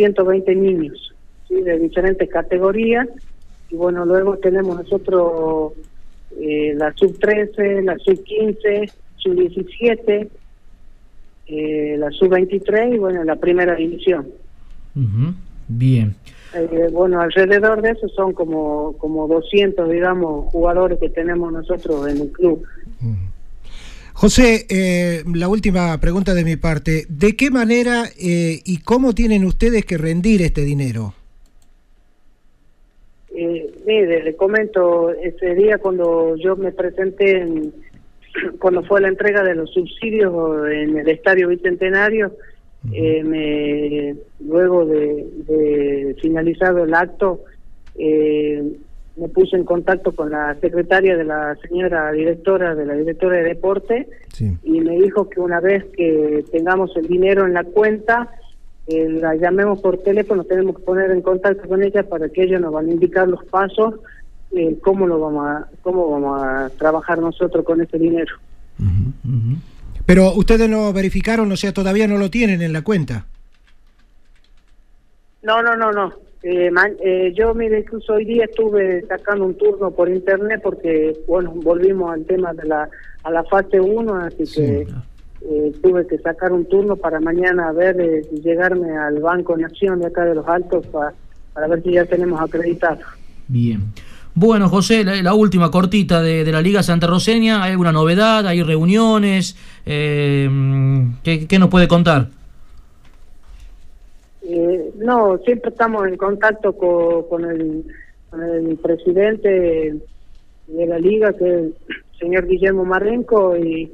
[0.00, 1.14] 120 niños
[1.46, 1.60] ¿sí?
[1.60, 3.06] de diferentes categorías
[3.70, 5.74] y bueno, luego tenemos nosotros
[6.40, 10.30] eh, la sub 13, la sub 15, sub 17,
[11.46, 14.28] eh, la sub 23 y bueno, la primera división.
[15.68, 16.14] Bien.
[16.54, 22.22] Eh, bueno, alrededor de eso son como, como 200, digamos, jugadores que tenemos nosotros en
[22.22, 22.64] el club.
[24.24, 27.06] José, eh, la última pregunta de mi parte.
[27.08, 31.14] ¿De qué manera eh, y cómo tienen ustedes que rendir este dinero?
[33.34, 37.72] Eh, mire, le comento, ese día cuando yo me presenté en-
[38.58, 40.34] cuando fue la entrega de los subsidios
[40.70, 42.36] en el Estadio Bicentenario,
[42.92, 44.16] eh, me,
[44.46, 47.40] luego de, de finalizado el acto,
[47.96, 48.64] eh,
[49.20, 53.44] me puse en contacto con la secretaria de la señora directora de la directora de
[53.44, 58.28] deporte y me dijo que una vez que tengamos el dinero en la cuenta
[58.86, 62.60] eh, la llamemos por teléfono tenemos que poner en contacto con ella para que ellos
[62.60, 63.96] nos van a indicar los pasos
[64.52, 68.34] eh, cómo lo vamos a cómo vamos a trabajar nosotros con ese dinero
[70.06, 73.26] Pero ustedes no verificaron, o sea, todavía no lo tienen en la cuenta.
[75.42, 76.12] No, no, no, no.
[76.42, 81.14] Eh, man- eh, yo, mire, incluso hoy día estuve sacando un turno por internet porque,
[81.28, 82.88] bueno, volvimos al tema de la
[83.22, 84.86] a la fase 1, así que
[85.42, 89.54] eh, tuve que sacar un turno para mañana a ver eh, si llegarme al Banco
[89.58, 91.12] Nación de acá de los Altos pa-
[91.52, 93.00] para ver si ya tenemos acreditado.
[93.46, 93.80] Bien.
[94.34, 98.46] Bueno, José, la, la última cortita de, de la Liga Santa Roseña, ¿hay alguna novedad?
[98.46, 99.56] ¿Hay reuniones?
[99.84, 100.48] Eh,
[101.22, 102.28] ¿qué, qué nos puede contar?
[104.52, 107.84] Eh, no, siempre estamos en contacto co- con, el,
[108.30, 109.94] con el presidente
[110.66, 111.74] de la liga, que es el
[112.18, 113.92] señor Guillermo Marrenco, y,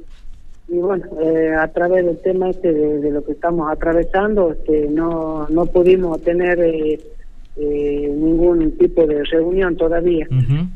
[0.67, 4.87] y bueno, eh, a través del tema este de, de lo que estamos atravesando, este,
[4.89, 6.99] no, no pudimos tener eh,
[7.57, 10.27] eh, ningún tipo de reunión todavía.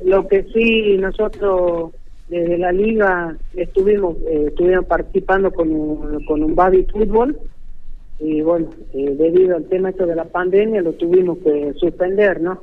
[0.06, 1.92] Lo que sí nosotros
[2.30, 7.38] desde la liga estuvimos eh, estuvimos participando con un, con un baby fútbol
[8.22, 12.62] y bueno, eh, debido al tema esto de la pandemia lo tuvimos que suspender, ¿no?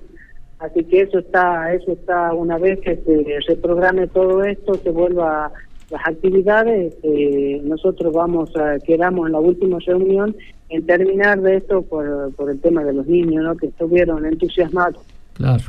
[0.61, 5.53] Así que eso está, eso está una vez que se reprograme todo esto, se vuelva
[5.91, 10.37] las actividades, eh, nosotros vamos a, quedamos en la última reunión
[10.69, 13.57] en terminar de esto por, por el tema de los niños, ¿no?
[13.57, 15.03] Que estuvieron entusiasmados.
[15.35, 15.65] Claro.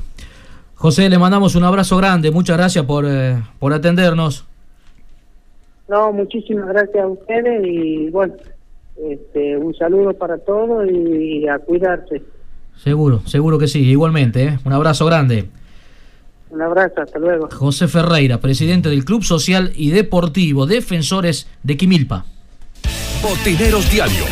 [0.76, 2.32] José, le mandamos un abrazo grande.
[2.32, 4.46] Muchas gracias por, eh, por atendernos.
[5.88, 8.36] No, muchísimas gracias a ustedes y bueno,
[9.08, 12.22] este, un saludo para todos y, a cuidarse.
[12.76, 13.80] Seguro, seguro que sí.
[13.80, 14.60] Igualmente, ¿eh?
[14.66, 15.50] un abrazo grande.
[16.50, 17.50] Un abrazo, hasta luego.
[17.52, 22.26] José Ferreira, presidente del Club Social y Deportivo Defensores de Quimilpa.
[23.22, 24.24] Botineros Diario.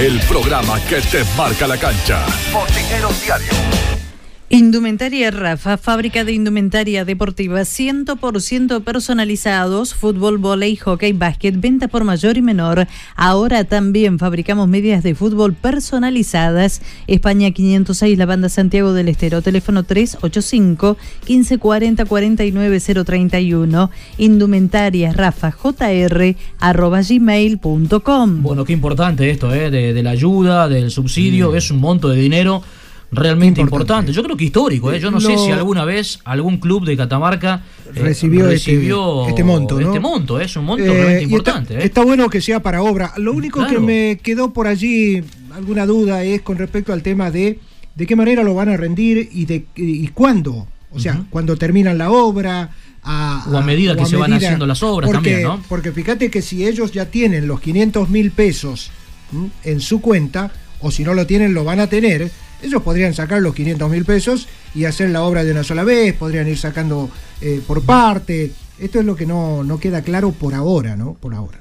[0.00, 2.24] El programa que te marca la cancha.
[2.52, 4.07] Botineros Diario.
[4.50, 12.38] Indumentaria Rafa, fábrica de indumentaria deportiva 100% personalizados, fútbol, volei, hockey, básquet, venta por mayor
[12.38, 12.88] y menor.
[13.14, 16.80] Ahora también fabricamos medias de fútbol personalizadas.
[17.06, 20.96] España 506, la banda Santiago del Estero, teléfono 385
[21.28, 23.90] 1540 49031.
[24.16, 28.42] Indumentaria Rafa JR arroba gmail.com.
[28.42, 29.70] Bueno, qué importante esto, ¿eh?
[29.70, 31.54] de, de la ayuda, del subsidio.
[31.54, 32.62] Es un monto de dinero
[33.10, 34.12] realmente importante.
[34.12, 34.92] Yo creo que histórico.
[34.92, 35.00] ¿eh?
[35.00, 37.62] Yo no sé si alguna vez algún club de Catamarca
[37.94, 39.86] eh, Recibió este- recibió este monto, ¿no?
[39.86, 41.74] Este monto, es un monto Eh, realmente importante.
[41.74, 41.86] Está, ¿eh?
[41.86, 43.12] está bueno que sea para obra.
[43.16, 45.22] Lo único que me quedó por allí,
[45.54, 47.58] alguna duda, es con respecto al tema de
[47.94, 50.68] de qué manera lo van a rendir y de y cuándo.
[50.90, 52.70] O sea, cuando terminan la obra.
[53.02, 55.62] A, O a medida que se van haciendo las obras porque, también, ¿no?
[55.68, 58.90] Porque fíjate que si ellos ya tienen los 500 mil pesos
[59.32, 59.48] ¿m?
[59.64, 62.30] en su cuenta, o si no lo tienen, lo van a tener,
[62.62, 66.14] ellos podrían sacar los 500 mil pesos y hacer la obra de una sola vez,
[66.14, 67.10] podrían ir sacando
[67.40, 68.52] eh, por parte.
[68.78, 71.14] Esto es lo que no, no queda claro por ahora, ¿no?
[71.14, 71.58] Por ahora.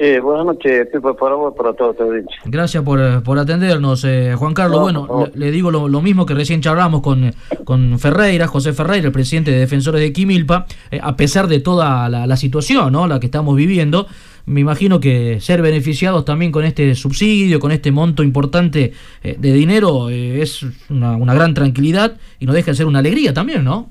[0.00, 2.36] Eh, buenas noches, Pipo, para vos, para todo tu audiencia.
[2.44, 4.92] Gracias por, eh, por atendernos, eh, Juan Carlos.
[4.92, 7.34] No, bueno, le, le digo lo, lo mismo que recién charlamos con,
[7.64, 10.66] con Ferreira, José Ferreira, el presidente de Defensores de Quimilpa.
[10.92, 13.08] Eh, a pesar de toda la, la situación, ¿no?
[13.08, 14.06] La que estamos viviendo,
[14.46, 18.92] me imagino que ser beneficiados también con este subsidio, con este monto importante
[19.24, 23.34] eh, de dinero, es una, una gran tranquilidad y no deja de ser una alegría
[23.34, 23.90] también, ¿no?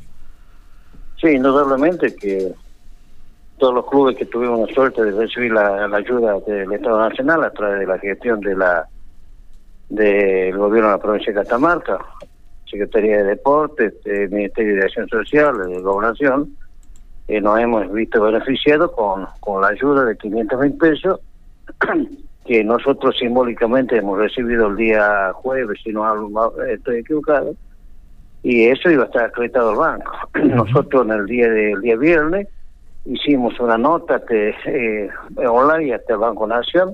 [1.19, 2.53] Sí, indudablemente que
[3.57, 7.43] todos los clubes que tuvimos la suerte de recibir la, la ayuda del Estado Nacional
[7.43, 8.87] a través de la gestión de la
[9.89, 11.97] del gobierno de la provincia de Catamarca,
[12.69, 16.57] Secretaría de Deportes, eh, Ministerio de Acción Social, de Gobernación,
[17.27, 21.19] eh, nos hemos visto beneficiados con, con la ayuda de 500 mil pesos
[22.45, 26.05] que nosotros simbólicamente hemos recibido el día jueves, si no
[26.63, 27.55] eh, estoy equivocado,
[28.43, 30.11] y eso iba a estar acreditado al banco.
[30.43, 32.47] Nosotros en el día del día viernes
[33.07, 35.09] hicimos una nota que, eh,
[35.47, 36.93] online hasta el Banco Nación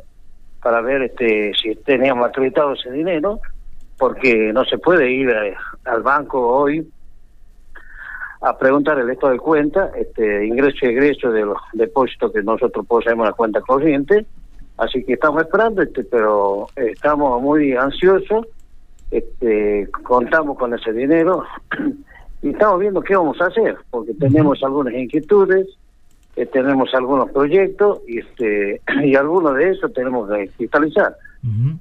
[0.62, 3.40] para ver este si teníamos acreditado ese dinero,
[3.98, 5.30] porque no se puede ir
[5.86, 6.88] al banco hoy
[8.42, 12.86] a preguntar el estado de cuenta, este ingreso y egreso de los depósitos que nosotros
[12.86, 14.26] poseemos en la cuenta corriente,
[14.78, 18.46] así que estamos esperando, este, pero estamos muy ansiosos,
[19.12, 21.46] este, contamos con ese dinero
[22.42, 25.68] y estamos viendo qué vamos a hacer, porque tenemos algunas inquietudes,
[26.36, 31.16] eh, tenemos algunos proyectos y este y algunos de esos tenemos que cristalizar.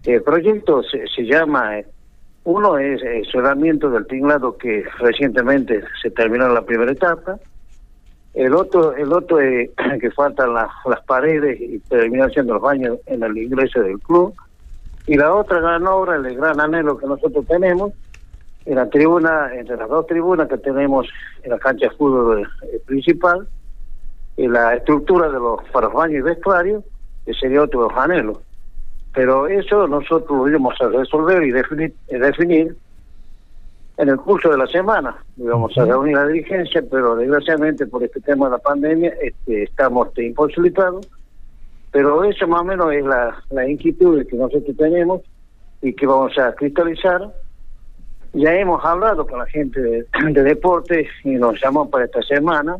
[0.04, 1.86] El proyecto se, se llama, eh,
[2.42, 7.38] uno es el cerramiento del tinglado que recientemente se terminó la primera etapa,
[8.34, 9.70] el otro el otro es
[10.00, 14.34] que faltan las, las paredes y terminación de los baños en el ingreso del club,
[15.06, 17.92] y la otra gran obra, el gran anhelo que nosotros tenemos,
[18.64, 21.08] en la tribuna, entre las dos tribunas que tenemos
[21.42, 23.46] en la cancha de fútbol eh, principal,
[24.36, 25.60] y la estructura de los
[25.92, 26.84] baños y vestuarios,
[27.24, 28.38] que sería otro anhelos.
[29.14, 32.76] Pero eso nosotros lo íbamos a resolver y definir, y definir
[33.98, 35.16] en el curso de la semana.
[35.36, 40.08] Íbamos a reunir la dirigencia, pero desgraciadamente por este tema de la pandemia este, estamos
[40.08, 41.06] este, imposibilitados.
[41.90, 45.20] Pero eso más o menos es la, la inquietud que nosotros tenemos
[45.82, 47.30] y que vamos a cristalizar.
[48.32, 52.78] Ya hemos hablado con la gente de, de deportes y nos llamó para esta semana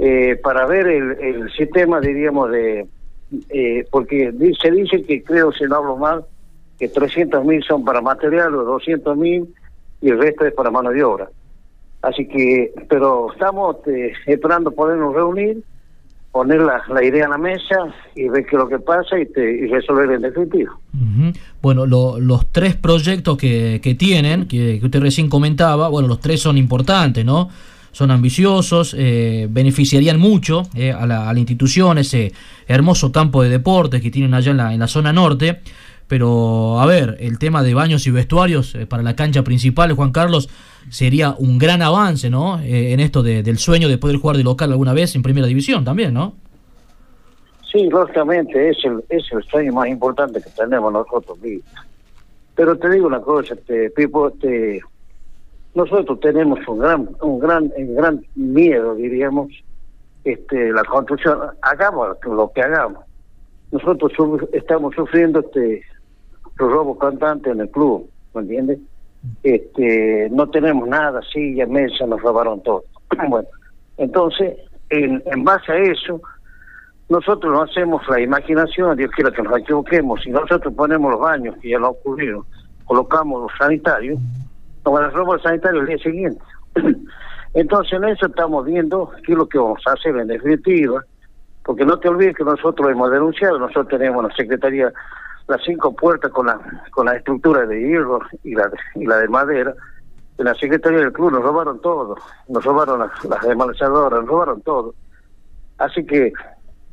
[0.00, 2.86] eh, para ver el, sistema, diríamos, de...
[3.50, 6.24] eh, porque se dice que, creo, si no hablo mal,
[6.78, 9.54] que 300 mil son para material o 200 mil
[10.00, 11.28] y el resto es para mano de obra.
[12.02, 15.62] Así que, pero estamos eh, esperando podernos reunir,
[16.32, 17.76] poner la, la idea en la mesa
[18.14, 20.72] y ver qué es lo que pasa y, te- y resolver en definitiva.
[20.94, 21.32] Ujú.
[21.60, 26.20] Bueno, lo- los tres proyectos que, que tienen, que, que usted recién comentaba, bueno, los
[26.20, 27.50] tres son importantes, ¿no?
[27.92, 32.32] Son ambiciosos, eh, beneficiarían mucho eh, a, la, a institución, ese
[32.68, 35.60] hermoso campo de deportes que tienen allá en la, zona norte.
[36.06, 40.10] Pero, a ver, el tema de baños y vestuarios eh, para la cancha principal, Juan
[40.12, 40.48] Carlos,
[40.88, 42.60] sería un gran avance, ¿no?
[42.60, 45.46] Eh, en esto de- del sueño de poder jugar de local alguna vez en primera
[45.46, 46.34] división también, ¿no?
[47.70, 51.38] Sí, lógicamente es el, es el sueño más importante que tenemos nosotros.
[52.56, 54.80] Pero te digo una cosa, este, Pipo, este,
[55.74, 59.48] nosotros tenemos un gran, un gran, un gran miedo, diríamos,
[60.24, 61.38] este, la construcción.
[61.62, 63.04] Hagamos lo que hagamos.
[63.70, 64.12] Nosotros
[64.52, 65.82] estamos sufriendo este
[66.60, 68.78] los robos constantes en el club, ¿me entiendes?
[69.42, 72.84] Este, no tenemos nada, silla, mesa, nos robaron todo.
[73.28, 73.48] bueno,
[73.96, 74.58] entonces,
[74.90, 76.20] en, en base a eso,
[77.08, 81.56] nosotros no hacemos la imaginación, Dios quiera que nos equivoquemos, si nosotros ponemos los baños,
[81.62, 82.44] que ya no ocurrieron,
[82.84, 84.18] colocamos los sanitarios,
[84.84, 86.42] nos van a robar el sanitario el día siguiente.
[87.54, 91.04] Entonces en eso estamos viendo qué es lo que vamos a hacer en definitiva,
[91.64, 94.92] porque no te olvides que nosotros hemos denunciado, nosotros tenemos la Secretaría
[95.48, 96.60] las cinco puertas con la
[96.92, 99.74] con la estructura de hierro y la y la de madera,
[100.38, 102.16] en la Secretaría del Club nos robaron todo,
[102.48, 104.94] nos robaron las, las nos robaron todo.
[105.78, 106.32] Así que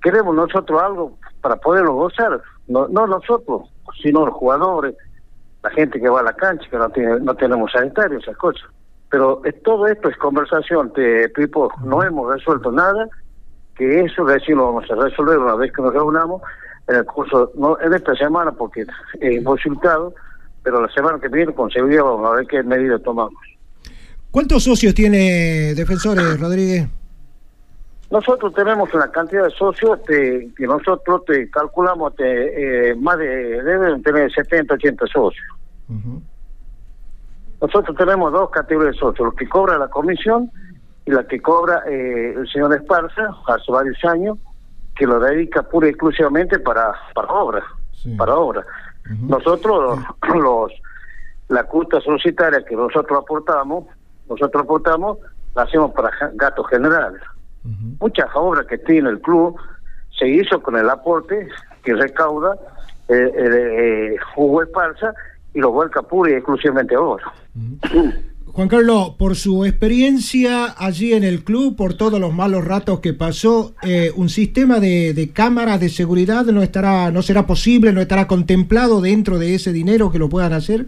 [0.01, 3.69] queremos nosotros algo para poderlo gozar, no, no nosotros,
[4.01, 4.95] sino los jugadores,
[5.67, 8.63] la gente que va a la cancha, que no tiene, no tenemos sanitarios, esas cosas.
[9.09, 13.07] Pero todo esto es conversación, te, Pipo, no hemos resuelto nada,
[13.75, 16.41] que eso recién lo vamos a resolver una vez que nos reunamos
[16.87, 18.85] en el curso, no en esta semana porque
[19.19, 20.13] es imposibilitado,
[20.63, 23.33] pero la semana que viene con seguridad vamos a ver qué medidas tomamos.
[24.31, 26.87] ¿Cuántos socios tiene Defensores, Rodríguez?
[28.09, 33.61] Nosotros tenemos una cantidad de socios te- que nosotros te calculamos te, eh, más de,
[33.63, 35.45] deben tener 70, 80 socios.
[37.61, 40.51] Nosotros tenemos dos categorías de socios, los que cobra la comisión
[41.05, 44.37] y la que cobra eh, el señor Esparza hace varios años,
[44.95, 47.63] que lo dedica pura y exclusivamente para, para obra,
[48.17, 48.65] para obra.
[49.21, 49.99] Nosotros,
[50.35, 50.71] los,
[51.47, 53.85] la cuota societaria que nosotros aportamos,
[54.29, 55.17] nosotros aportamos,
[55.55, 57.21] la hacemos para gastos generales.
[57.99, 59.59] Muchas obras que tiene el club
[60.17, 61.49] se hizo con el aporte
[61.83, 62.55] que recauda
[63.09, 65.13] eh, eh, eh, Hugo Esparza
[65.57, 67.33] y lo vuelca pura y exclusivamente a obra.
[68.45, 73.15] Juan Carlos, por su experiencia allí en el club, por todos los malos ratos que
[73.15, 78.01] pasó, eh, un sistema de, de cámaras de seguridad no estará, no será posible, no
[78.01, 80.85] estará contemplado dentro de ese dinero que lo puedan hacer.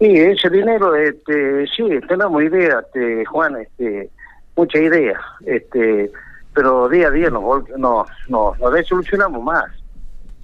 [0.00, 4.10] Sí, ese dinero, este, sí, tenemos idea, este, Juan, este,
[4.56, 6.10] mucha idea, este,
[6.52, 9.64] pero día a día nos, nos, nos, nos desilusionamos más.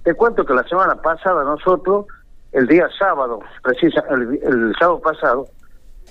[0.03, 2.05] Te cuento que la semana pasada nosotros,
[2.53, 5.47] el día sábado, precisa, el, el sábado pasado,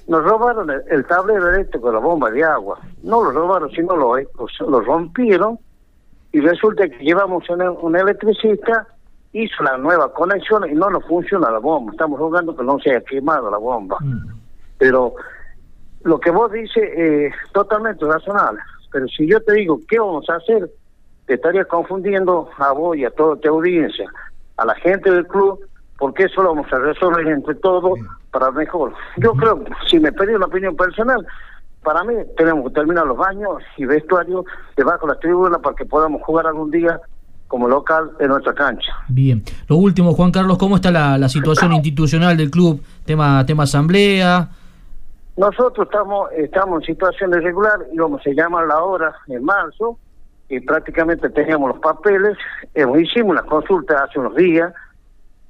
[0.09, 2.79] nos robaron el, el tablero eléctrico de la bomba de agua.
[3.03, 5.59] No lo robaron, sino lo, lo, lo rompieron
[6.33, 8.87] y resulta que llevamos un, un electricista,
[9.33, 11.93] hizo la nueva conexión y no nos funciona la bomba.
[11.93, 13.99] Estamos rogando que no se haya quemado la bomba.
[14.79, 15.15] Pero
[16.03, 18.61] lo que vos dices es totalmente razonable.
[18.91, 20.71] Pero si yo te digo, ¿qué vamos a hacer?
[21.27, 24.11] Te estaría confundiendo a vos y a toda tu audiencia,
[24.57, 25.61] a la gente del club,
[26.03, 27.97] porque eso lo vamos a resolver entre todos
[28.33, 28.93] para mejor.
[29.19, 31.25] Yo creo, si me pedís una opinión personal,
[31.85, 34.45] para mí tenemos que terminar los baños y vestuarios
[34.77, 37.01] debajo de las tribunas para que podamos jugar algún día
[37.47, 38.91] como local en nuestra cancha.
[39.07, 39.45] Bien.
[39.69, 42.83] Lo último, Juan Carlos, ¿cómo está la, la situación institucional del club?
[43.07, 44.49] Tema, tema asamblea.
[45.37, 50.01] Nosotros estamos estamos en situación irregular, íbamos a llamar la hora en marzo
[50.49, 52.37] y prácticamente teníamos los papeles.
[52.75, 54.75] Hemos hicimos una consulta hace unos días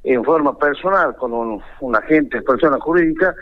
[0.05, 3.35] en forma personal con un, agente, persona jurídica,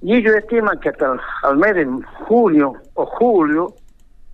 [0.00, 1.86] y ellos estiman que hasta al mes de
[2.26, 3.74] junio o julio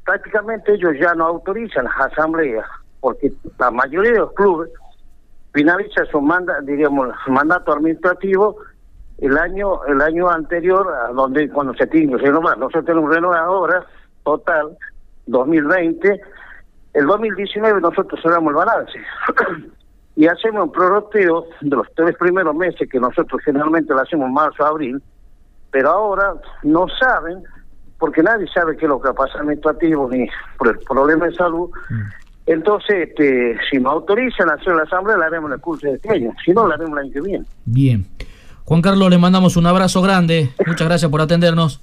[0.05, 2.67] prácticamente ellos ya no autorizan las asambleas,
[3.01, 4.71] porque la mayoría de los clubes
[5.53, 8.57] finaliza su manda, digamos, mandato administrativo
[9.19, 12.59] el año el año anterior a donde cuando se tiene que renovar.
[12.59, 13.87] Nosotros tenemos renovar ahora,
[14.25, 14.77] total,
[15.27, 16.21] 2020.
[16.95, 18.99] El 2019 nosotros cerramos el balance
[20.17, 25.03] y hacemos un de los tres primeros meses que nosotros generalmente lo hacemos marzo, abril,
[25.71, 27.43] pero ahora no saben,
[27.99, 31.69] porque nadie sabe qué es lo que pasa administrativo ni por el problema de salud.
[32.47, 35.95] Entonces, este, si nos autorizan a hacer la asamblea, la haremos en el curso de
[35.95, 36.33] este año.
[36.45, 37.45] Si no, la haremos el año que viene.
[37.65, 38.07] Bien.
[38.65, 40.51] Juan Carlos, le mandamos un abrazo grande.
[40.67, 41.81] Muchas gracias por atendernos.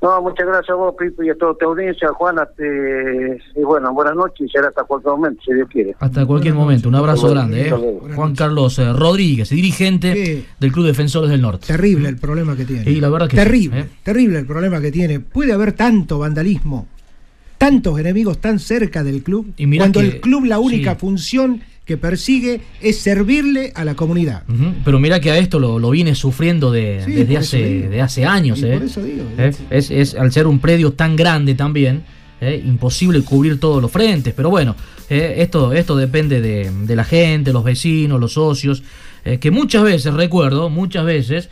[0.00, 2.46] No, muchas gracias a vos, Pipo, y a toda tu audiencia, Juana.
[2.46, 3.40] Te...
[3.56, 5.96] Y bueno, buenas noches y será hasta cualquier momento, si Dios quiere.
[5.98, 6.88] Hasta cualquier momento.
[6.88, 7.68] Un abrazo grande.
[7.68, 8.00] ¿eh?
[8.14, 11.66] Juan Carlos eh, Rodríguez, dirigente del Club Defensores del Norte.
[11.66, 12.88] Terrible el problema que tiene.
[12.88, 13.90] Y la verdad que terrible, sí, ¿eh?
[14.04, 15.18] terrible el problema que tiene.
[15.18, 16.86] Puede haber tanto vandalismo,
[17.58, 21.00] tantos enemigos tan cerca del club, Y cuando que- el club la única sí.
[21.00, 24.42] función que persigue es servirle a la comunidad.
[24.84, 27.90] Pero mira que a esto lo, lo viene sufriendo de, Sí, desde hace digo.
[27.90, 28.62] de hace años.
[28.62, 28.74] ¿eh?
[28.74, 29.24] por eso digo.
[29.38, 29.52] ¿Eh?
[29.70, 32.02] Es, es- al ser un predio tan grande también,
[32.42, 32.62] ¿eh?
[32.64, 34.34] imposible cubrir todos los frentes.
[34.36, 34.76] Pero bueno,
[35.08, 35.36] ¿eh?
[35.38, 38.82] esto, esto depende de, de la gente, los vecinos, los socios,
[39.40, 41.48] que muchas veces, recuerdo, muchas veces,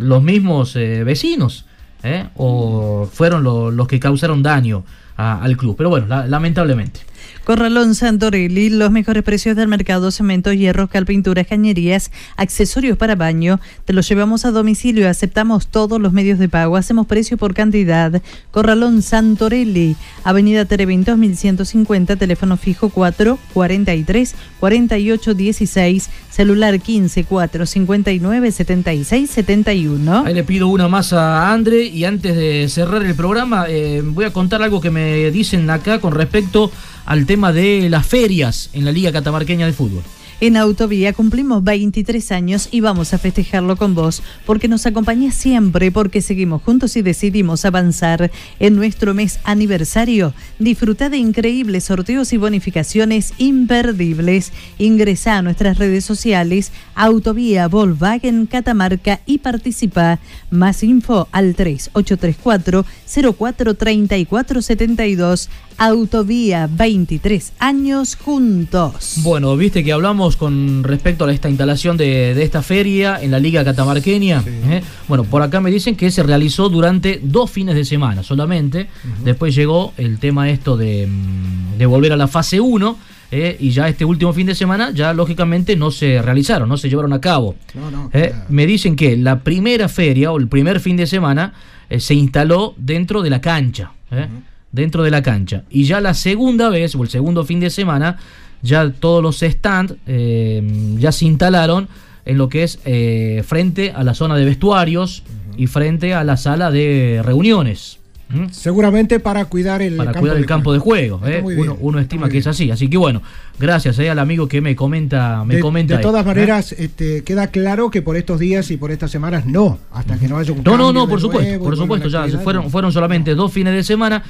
[0.00, 1.64] los mismos vecinos
[2.02, 2.26] ¿eh?
[2.36, 4.84] o fueron lo- los que causaron daño
[5.16, 5.76] al club.
[5.76, 7.00] Pero bueno, la- lamentablemente.
[7.46, 13.60] Corralón Santorelli, los mejores precios del mercado, cemento, hierro, cal, pinturas, cañerías, accesorios para baño.
[13.84, 18.20] Te los llevamos a domicilio, aceptamos todos los medios de pago, hacemos precio por cantidad.
[18.50, 19.94] Corralón Santorelli,
[20.24, 30.24] Avenida Terevin 2150, teléfono fijo 4 43 48 16, celular 15 4 59 76 71.
[30.26, 34.24] Ahí le pido una más a Andre y antes de cerrar el programa eh, voy
[34.24, 36.72] a contar algo que me dicen acá con respecto
[37.06, 40.02] al tema de las ferias en la Liga Catamarqueña de Fútbol.
[40.38, 45.90] En Autovía cumplimos 23 años y vamos a festejarlo con vos, porque nos acompañás siempre,
[45.90, 50.34] porque seguimos juntos y decidimos avanzar en nuestro mes aniversario.
[50.58, 54.52] Disfruta de increíbles sorteos y bonificaciones imperdibles.
[54.76, 60.18] Ingresa a nuestras redes sociales, Autovía Volkswagen Catamarca y participa.
[60.50, 65.48] Más info al 3834 043472.
[65.78, 69.16] Autovía 23 años juntos.
[69.22, 73.38] Bueno, viste que hablamos con respecto a esta instalación de, de esta feria en la
[73.38, 74.42] Liga Catamarqueña.
[74.46, 74.82] ¿eh?
[75.08, 78.88] Bueno, por acá me dicen que se realizó durante dos fines de semana solamente.
[79.24, 82.96] Después llegó el tema esto de, mm, de volver a la fase 1.
[83.30, 83.56] ¿eh?
[83.58, 87.12] y ya este último fin de semana ya lógicamente no se realizaron, no se llevaron
[87.12, 87.56] a cabo.
[87.74, 88.10] No, no.
[88.12, 88.34] ¿eh?
[88.48, 91.52] Me dicen que la primera feria o el primer fin de semana
[91.88, 93.92] eh, se instaló dentro de la cancha.
[94.10, 94.28] ¿eh?
[94.72, 95.64] Dentro de la cancha.
[95.70, 98.18] Y ya la segunda vez, o el segundo fin de semana,
[98.62, 100.62] ya todos los stands eh,
[100.98, 101.88] ya se instalaron
[102.24, 105.22] en lo que es eh, frente a la zona de vestuarios
[105.56, 107.98] y frente a la sala de reuniones.
[108.28, 108.46] ¿Mm?
[108.50, 111.20] Seguramente para cuidar el para campo cuidar de el campo de juego.
[111.24, 111.42] ¿eh?
[111.44, 112.70] Uno, uno estima que es así.
[112.72, 113.22] Así que bueno,
[113.58, 115.44] gracias eh, al amigo que me comenta.
[115.44, 116.28] Me de, comenta de todas ¿eh?
[116.28, 120.26] maneras, este, queda claro que por estos días y por estas semanas no, hasta que
[120.26, 122.92] no haya un No, no, no, de por supuesto, nuevo, por supuesto, ya fueron, fueron
[122.92, 124.24] solamente dos fines de semana,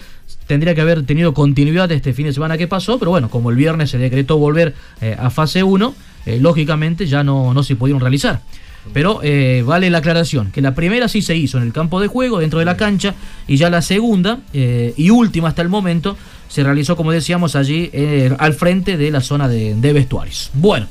[0.46, 3.56] tendría que haber tenido continuidad este fin de semana que pasó, pero bueno, como el
[3.56, 5.94] viernes se decretó volver eh, a fase 1,
[6.26, 8.42] eh, lógicamente ya no, no se pudieron realizar.
[8.92, 12.06] Pero eh, vale la aclaración, que la primera sí se hizo en el campo de
[12.08, 13.14] juego, dentro de la cancha,
[13.46, 16.16] y ya la segunda eh, y última hasta el momento
[16.48, 20.50] se realizó, como decíamos, allí eh, al frente de la zona de, de vestuarios.
[20.54, 20.86] Bueno.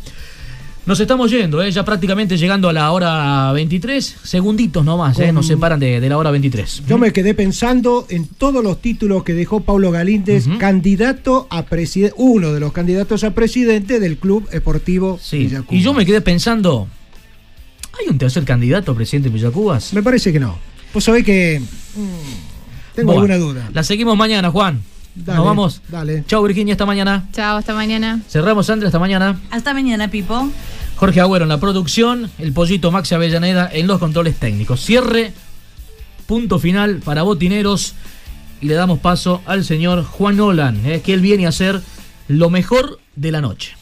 [0.86, 5.48] Nos estamos yendo, eh, ya prácticamente llegando a la hora 23, segunditos nomás, eh, nos
[5.48, 6.84] separan de, de la hora 23.
[6.88, 12.14] Yo me quedé pensando en todos los títulos que dejó Paulo Galíndez, candidato a presidente,
[12.20, 15.76] uno de los candidatos a presidente del Club Esportivo Villacuba.
[15.76, 16.88] Y yo me quedé pensando,
[18.00, 19.94] ¿hay un tercer candidato a presidente de Villacubas?
[19.94, 20.58] Me parece que no.
[20.94, 23.70] Vos sabés que mm, tengo Bueno, alguna duda.
[23.74, 24.82] La seguimos mañana, Juan.
[25.16, 25.82] Dale, Nos vamos.
[25.88, 26.24] Dale.
[26.28, 27.28] Chao, Virginia, hasta mañana.
[27.32, 28.22] Chao, hasta mañana.
[28.28, 29.40] Cerramos, Andrea, hasta mañana.
[29.50, 30.50] Hasta mañana, Pipo.
[30.98, 34.82] Jorge Agüero en la producción, el pollito Maxi Avellaneda en los controles técnicos.
[34.82, 35.34] Cierre,
[36.26, 37.96] punto final para Botineros
[38.62, 41.82] y le damos paso al señor Juan Nolan, eh, que él viene a hacer
[42.28, 43.76] lo mejor de la noche.